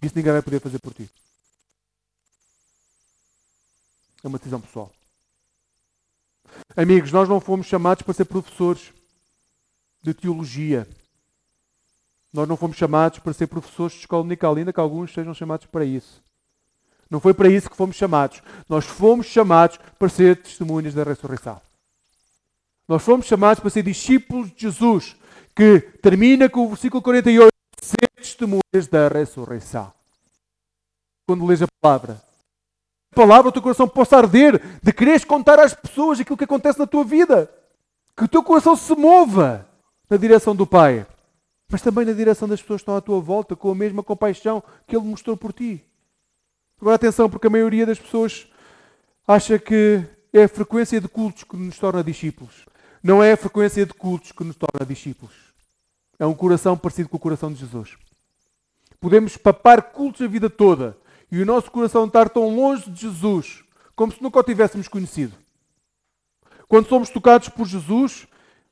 Isso 0.03 0.13
ninguém 0.15 0.33
vai 0.33 0.41
poder 0.41 0.59
fazer 0.59 0.79
por 0.79 0.93
ti. 0.93 1.09
É 4.23 4.27
uma 4.27 4.37
decisão 4.37 4.61
pessoal. 4.61 4.91
Amigos, 6.75 7.11
nós 7.11 7.27
não 7.27 7.39
fomos 7.39 7.67
chamados 7.67 8.03
para 8.03 8.13
ser 8.13 8.25
professores 8.25 8.91
de 10.01 10.13
teologia. 10.13 10.87
Nós 12.33 12.47
não 12.47 12.55
fomos 12.55 12.77
chamados 12.77 13.19
para 13.19 13.33
ser 13.33 13.47
professores 13.47 13.93
de 13.93 13.99
escola 13.99 14.23
dominical, 14.23 14.55
ainda 14.55 14.71
que 14.71 14.79
alguns 14.79 15.13
sejam 15.13 15.33
chamados 15.33 15.65
para 15.65 15.83
isso. 15.83 16.21
Não 17.09 17.19
foi 17.19 17.33
para 17.33 17.49
isso 17.49 17.69
que 17.69 17.75
fomos 17.75 17.97
chamados. 17.97 18.41
Nós 18.69 18.85
fomos 18.85 19.27
chamados 19.27 19.77
para 19.99 20.07
ser 20.07 20.41
testemunhas 20.41 20.93
da 20.93 21.03
ressurreição. 21.03 21.61
Nós 22.87 23.03
fomos 23.03 23.25
chamados 23.25 23.59
para 23.59 23.69
ser 23.69 23.83
discípulos 23.83 24.49
de 24.51 24.61
Jesus, 24.61 25.15
que 25.55 25.81
termina 26.01 26.49
com 26.49 26.65
o 26.65 26.69
versículo 26.69 27.01
48, 27.01 27.49
ser 27.81 28.09
testemunhas 28.15 28.87
da 28.89 29.09
ressurreição. 29.09 29.91
Quando 31.27 31.45
lês 31.45 31.61
a 31.61 31.67
palavra, 31.81 32.21
palavra, 33.15 33.49
o 33.49 33.51
teu 33.51 33.61
coração 33.61 33.87
possa 33.87 34.17
arder 34.17 34.61
de 34.81 34.93
quereres 34.93 35.23
contar 35.23 35.59
às 35.59 35.73
pessoas 35.73 36.19
aquilo 36.19 36.37
que 36.37 36.43
acontece 36.43 36.79
na 36.79 36.87
tua 36.87 37.03
vida. 37.03 37.49
Que 38.15 38.25
o 38.25 38.27
teu 38.27 38.43
coração 38.43 38.75
se 38.75 38.95
mova 38.95 39.67
na 40.09 40.17
direção 40.17 40.55
do 40.55 40.67
Pai 40.67 41.05
mas 41.71 41.81
também 41.81 42.05
na 42.05 42.11
direção 42.11 42.47
das 42.47 42.61
pessoas 42.61 42.81
que 42.81 42.83
estão 42.83 42.97
à 42.97 43.01
tua 43.01 43.21
volta, 43.21 43.55
com 43.55 43.71
a 43.71 43.75
mesma 43.75 44.03
compaixão 44.03 44.61
que 44.85 44.95
Ele 44.95 45.05
mostrou 45.05 45.37
por 45.37 45.53
ti. 45.53 45.83
Agora 46.79 46.97
atenção, 46.97 47.29
porque 47.29 47.47
a 47.47 47.49
maioria 47.49 47.85
das 47.85 47.97
pessoas 47.97 48.45
acha 49.25 49.57
que 49.57 50.03
é 50.33 50.43
a 50.43 50.49
frequência 50.49 50.99
de 50.99 51.07
cultos 51.07 51.45
que 51.45 51.55
nos 51.55 51.79
torna 51.79 52.03
discípulos. 52.03 52.65
Não 53.01 53.23
é 53.23 53.31
a 53.31 53.37
frequência 53.37 53.85
de 53.85 53.93
cultos 53.93 54.33
que 54.33 54.43
nos 54.43 54.57
torna 54.57 54.85
discípulos. 54.85 55.33
É 56.19 56.25
um 56.25 56.33
coração 56.33 56.77
parecido 56.77 57.07
com 57.07 57.15
o 57.15 57.19
coração 57.19 57.51
de 57.53 57.59
Jesus. 57.59 57.95
Podemos 58.99 59.37
papar 59.37 59.81
cultos 59.81 60.21
a 60.21 60.27
vida 60.27 60.49
toda 60.49 60.97
e 61.31 61.41
o 61.41 61.45
nosso 61.45 61.71
coração 61.71 62.05
estar 62.05 62.29
tão 62.29 62.53
longe 62.55 62.89
de 62.89 63.01
Jesus 63.01 63.63
como 63.95 64.11
se 64.11 64.21
nunca 64.21 64.39
o 64.39 64.43
tivéssemos 64.43 64.87
conhecido. 64.87 65.33
Quando 66.67 66.87
somos 66.87 67.09
tocados 67.09 67.49
por 67.49 67.67
Jesus, 67.67 68.27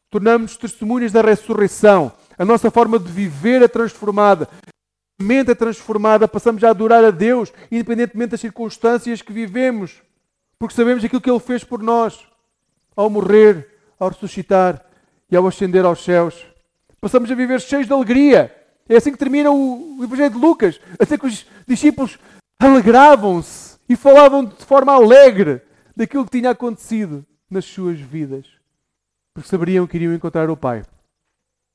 tornamos-nos 0.09 0.57
testemunhas 0.57 1.11
da 1.11 1.21
ressurreição. 1.21 2.11
A 2.37 2.43
nossa 2.43 2.71
forma 2.71 2.97
de 2.97 3.11
viver 3.11 3.61
é 3.61 3.67
transformada. 3.67 4.49
A 5.19 5.23
mente 5.23 5.51
é 5.51 5.55
transformada, 5.55 6.27
passamos 6.27 6.63
a 6.63 6.69
adorar 6.69 7.03
a 7.03 7.11
Deus, 7.11 7.51
independentemente 7.71 8.31
das 8.31 8.39
circunstâncias 8.39 9.21
que 9.21 9.33
vivemos, 9.33 10.01
porque 10.57 10.73
sabemos 10.73 11.03
aquilo 11.03 11.21
que 11.21 11.29
Ele 11.29 11.39
fez 11.39 11.63
por 11.63 11.83
nós, 11.83 12.19
ao 12.95 13.09
morrer, 13.09 13.67
ao 13.99 14.09
ressuscitar 14.09 14.83
e 15.29 15.35
ao 15.35 15.45
ascender 15.45 15.85
aos 15.85 16.03
céus. 16.03 16.45
Passamos 16.99 17.29
a 17.29 17.35
viver 17.35 17.61
cheios 17.61 17.85
de 17.85 17.93
alegria. 17.93 18.55
É 18.87 18.95
assim 18.95 19.11
que 19.11 19.17
termina 19.17 19.51
o, 19.51 19.99
Evangelho 20.03 20.31
de 20.31 20.37
Lucas. 20.39 20.79
Até 20.97 21.17
que 21.17 21.27
os 21.27 21.45
discípulos 21.67 22.17
alegravam-se 22.59 23.79
e 23.87 23.95
falavam 23.95 24.45
de 24.45 24.65
forma 24.65 24.93
alegre 24.93 25.61
daquilo 25.95 26.25
que 26.25 26.37
tinha 26.37 26.51
acontecido 26.51 27.25
nas 27.49 27.65
suas 27.65 27.99
vidas. 27.99 28.45
Porque 29.33 29.49
saberiam 29.49 29.87
que 29.87 29.97
iriam 29.97 30.13
encontrar 30.13 30.49
o 30.49 30.57
Pai. 30.57 30.83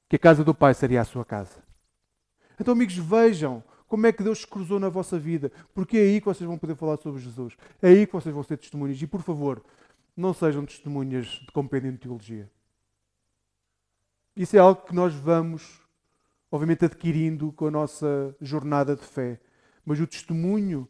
Que 0.08 0.16
a 0.16 0.18
casa 0.18 0.44
do 0.44 0.54
Pai 0.54 0.74
seria 0.74 1.00
a 1.00 1.04
sua 1.04 1.24
casa. 1.24 1.62
Então, 2.60 2.72
amigos, 2.72 2.96
vejam 2.96 3.64
como 3.88 4.06
é 4.06 4.12
que 4.12 4.22
Deus 4.22 4.44
cruzou 4.44 4.78
na 4.78 4.88
vossa 4.88 5.18
vida. 5.18 5.50
Porque 5.72 5.96
é 5.96 6.02
aí 6.02 6.20
que 6.20 6.26
vocês 6.26 6.46
vão 6.46 6.58
poder 6.58 6.76
falar 6.76 6.98
sobre 6.98 7.20
Jesus. 7.20 7.56
É 7.80 7.88
aí 7.88 8.06
que 8.06 8.12
vocês 8.12 8.34
vão 8.34 8.44
ser 8.44 8.58
testemunhas. 8.58 9.00
E, 9.00 9.06
por 9.06 9.22
favor, 9.22 9.62
não 10.16 10.34
sejam 10.34 10.64
testemunhas 10.64 11.26
de 11.26 11.50
compêndio 11.52 11.92
de 11.92 11.98
teologia. 11.98 12.48
Isso 14.36 14.56
é 14.56 14.58
algo 14.58 14.82
que 14.82 14.94
nós 14.94 15.14
vamos, 15.14 15.80
obviamente, 16.50 16.84
adquirindo 16.84 17.52
com 17.52 17.66
a 17.66 17.70
nossa 17.70 18.34
jornada 18.40 18.94
de 18.94 19.04
fé. 19.04 19.40
Mas 19.84 20.00
o 20.00 20.06
testemunho 20.06 20.88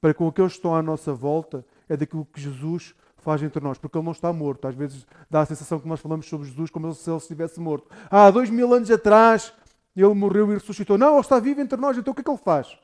para 0.00 0.14
com 0.14 0.28
aqueles 0.28 0.52
que 0.52 0.58
estão 0.58 0.74
à 0.74 0.82
nossa 0.82 1.12
volta 1.12 1.64
é 1.88 1.96
daquilo 1.96 2.24
que 2.26 2.40
Jesus 2.40 2.94
faz 3.16 3.42
entre 3.42 3.62
nós, 3.62 3.78
porque 3.78 3.96
ele 3.96 4.04
não 4.04 4.12
está 4.12 4.32
morto. 4.32 4.68
Às 4.68 4.74
vezes 4.74 5.06
dá 5.28 5.40
a 5.40 5.46
sensação 5.46 5.80
que 5.80 5.88
nós 5.88 6.00
falamos 6.00 6.26
sobre 6.26 6.48
Jesus 6.48 6.70
como 6.70 6.94
se 6.94 7.10
ele 7.10 7.16
estivesse 7.16 7.60
morto. 7.60 7.90
Há 8.10 8.30
dois 8.30 8.48
mil 8.48 8.72
anos 8.72 8.90
atrás 8.90 9.52
ele 9.96 10.14
morreu 10.14 10.50
e 10.50 10.54
ressuscitou. 10.54 10.96
Não, 10.96 11.12
ele 11.12 11.20
está 11.20 11.40
vivo 11.40 11.60
entre 11.60 11.78
nós, 11.78 11.96
então 11.98 12.12
o 12.12 12.14
que 12.14 12.20
é 12.20 12.24
que 12.24 12.30
ele 12.30 12.38
faz? 12.38 12.78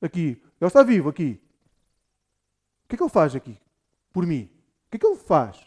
Aqui. 0.00 0.42
Ele 0.60 0.68
está 0.68 0.82
vivo 0.82 1.08
aqui. 1.08 1.40
O 2.84 2.88
que 2.88 2.94
é 2.94 2.96
que 2.98 3.02
ele 3.02 3.10
faz 3.10 3.34
aqui? 3.34 3.56
Por 4.12 4.26
mim. 4.26 4.50
O 4.86 4.90
que 4.90 4.96
é 4.96 4.98
que 4.98 5.06
ele 5.06 5.16
faz? 5.16 5.58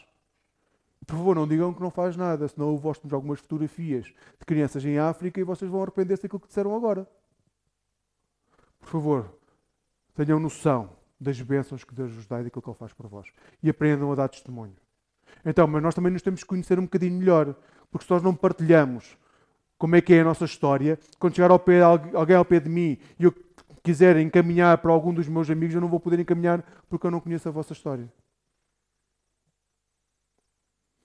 Por 1.06 1.16
favor, 1.16 1.34
não 1.34 1.46
digam 1.46 1.72
que 1.74 1.82
não 1.82 1.90
faz 1.90 2.16
nada, 2.16 2.48
senão 2.48 2.68
eu 2.72 2.80
mostro-vos 2.80 3.12
algumas 3.12 3.40
fotografias 3.40 4.06
de 4.06 4.46
crianças 4.46 4.84
em 4.84 4.98
África 4.98 5.40
e 5.40 5.44
vocês 5.44 5.70
vão 5.70 5.82
arrepender-se 5.82 6.22
daquilo 6.22 6.40
que 6.40 6.48
disseram 6.48 6.74
agora. 6.74 7.06
Por 8.84 8.90
favor, 8.90 9.38
tenham 10.14 10.38
noção 10.38 10.90
das 11.18 11.40
bênçãos 11.40 11.82
que 11.82 11.94
Deus 11.94 12.12
vos 12.12 12.26
dá 12.26 12.40
e 12.40 12.44
daquilo 12.44 12.62
que 12.62 12.68
Ele 12.68 12.76
faz 12.76 12.92
por 12.92 13.06
vós. 13.08 13.26
E 13.62 13.70
aprendam 13.70 14.12
a 14.12 14.14
dar 14.14 14.28
testemunho. 14.28 14.76
Então, 15.44 15.66
mas 15.66 15.82
nós 15.82 15.94
também 15.94 16.12
nos 16.12 16.22
temos 16.22 16.42
que 16.42 16.46
conhecer 16.46 16.78
um 16.78 16.82
bocadinho 16.82 17.18
melhor, 17.18 17.56
porque 17.90 18.04
se 18.06 18.10
nós 18.10 18.22
não 18.22 18.34
partilhamos 18.34 19.16
como 19.78 19.96
é 19.96 20.00
que 20.00 20.14
é 20.14 20.20
a 20.20 20.24
nossa 20.24 20.44
história, 20.44 20.98
quando 21.18 21.34
chegar 21.34 21.50
ao 21.50 21.58
pé, 21.58 21.80
alguém 21.82 22.36
ao 22.36 22.44
pé 22.44 22.60
de 22.60 22.68
mim 22.68 22.98
e 23.18 23.24
eu 23.24 23.34
quiser 23.82 24.16
encaminhar 24.18 24.78
para 24.78 24.92
algum 24.92 25.12
dos 25.12 25.28
meus 25.28 25.50
amigos, 25.50 25.74
eu 25.74 25.80
não 25.80 25.88
vou 25.88 25.98
poder 25.98 26.20
encaminhar 26.20 26.62
porque 26.88 27.06
eu 27.06 27.10
não 27.10 27.20
conheço 27.20 27.48
a 27.48 27.52
vossa 27.52 27.72
história. 27.72 28.10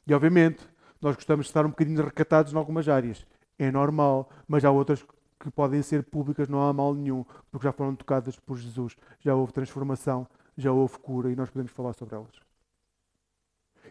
E 0.05 0.13
obviamente, 0.13 0.67
nós 1.01 1.15
gostamos 1.15 1.45
de 1.45 1.49
estar 1.49 1.65
um 1.65 1.69
bocadinho 1.69 2.03
recatados 2.03 2.53
em 2.53 2.57
algumas 2.57 2.87
áreas. 2.89 3.25
É 3.57 3.71
normal, 3.71 4.29
mas 4.47 4.63
há 4.63 4.71
outras 4.71 5.03
que 5.39 5.49
podem 5.49 5.81
ser 5.81 6.03
públicas, 6.03 6.49
não 6.49 6.61
há 6.61 6.73
mal 6.73 6.93
nenhum, 6.93 7.23
porque 7.49 7.63
já 7.63 7.71
foram 7.71 7.95
tocadas 7.95 8.37
por 8.39 8.57
Jesus, 8.57 8.97
já 9.19 9.33
houve 9.33 9.53
transformação, 9.53 10.27
já 10.57 10.71
houve 10.71 10.99
cura 10.99 11.31
e 11.31 11.35
nós 11.35 11.49
podemos 11.49 11.71
falar 11.71 11.93
sobre 11.93 12.15
elas. 12.15 12.35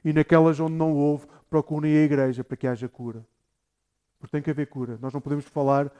E 0.04 0.12
naquelas 0.12 0.60
onde 0.60 0.74
não 0.74 0.94
houve, 0.94 1.26
procurem 1.48 1.96
a 1.96 2.04
igreja 2.04 2.44
para 2.44 2.56
que 2.56 2.66
haja 2.66 2.88
cura. 2.88 3.26
Porque 4.18 4.32
tem 4.32 4.42
que 4.42 4.50
haver 4.50 4.66
cura. 4.66 4.98
Nós 5.00 5.12
não 5.12 5.20
podemos 5.20 5.46
falar 5.46 5.90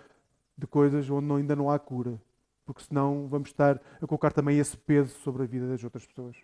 de 0.57 0.67
coisas 0.67 1.09
onde 1.09 1.33
ainda 1.33 1.57
não 1.57 1.71
há 1.71 1.79
cura, 1.79 2.21
porque 2.67 2.83
senão 2.83 3.27
vamos 3.29 3.49
estar 3.49 3.81
a 4.01 4.07
colocar 4.07 4.33
também 4.33 4.59
esse 4.59 4.77
peso 4.77 5.17
sobre 5.21 5.45
a 5.45 5.47
vida 5.47 5.69
das 5.69 5.83
outras 5.83 6.05
pessoas. 6.05 6.37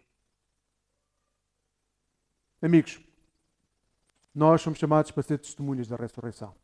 Amigos, 2.62 3.00
nós 4.34 4.62
somos 4.62 4.78
chamados 4.78 5.10
para 5.10 5.22
ser 5.22 5.38
testemunhas 5.38 5.86
da 5.86 5.96
ressurreição. 5.96 6.54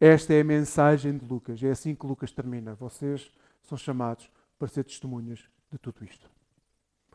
Esta 0.00 0.32
é 0.32 0.40
a 0.40 0.44
mensagem 0.44 1.16
de 1.18 1.26
Lucas. 1.26 1.62
É 1.62 1.70
assim 1.70 1.94
que 1.94 2.06
Lucas 2.06 2.30
termina. 2.30 2.74
Vocês 2.74 3.32
são 3.62 3.76
chamados 3.76 4.30
para 4.58 4.68
ser 4.68 4.84
testemunhas 4.84 5.40
de 5.70 5.78
tudo 5.78 6.04
isto. 6.04 6.30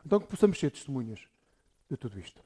Então 0.04 0.20
que 0.20 0.26
possamos 0.26 0.58
ser 0.58 0.70
testemunhas 0.70 1.20
de 1.90 1.96
tudo 1.96 2.18
isto. 2.18 2.42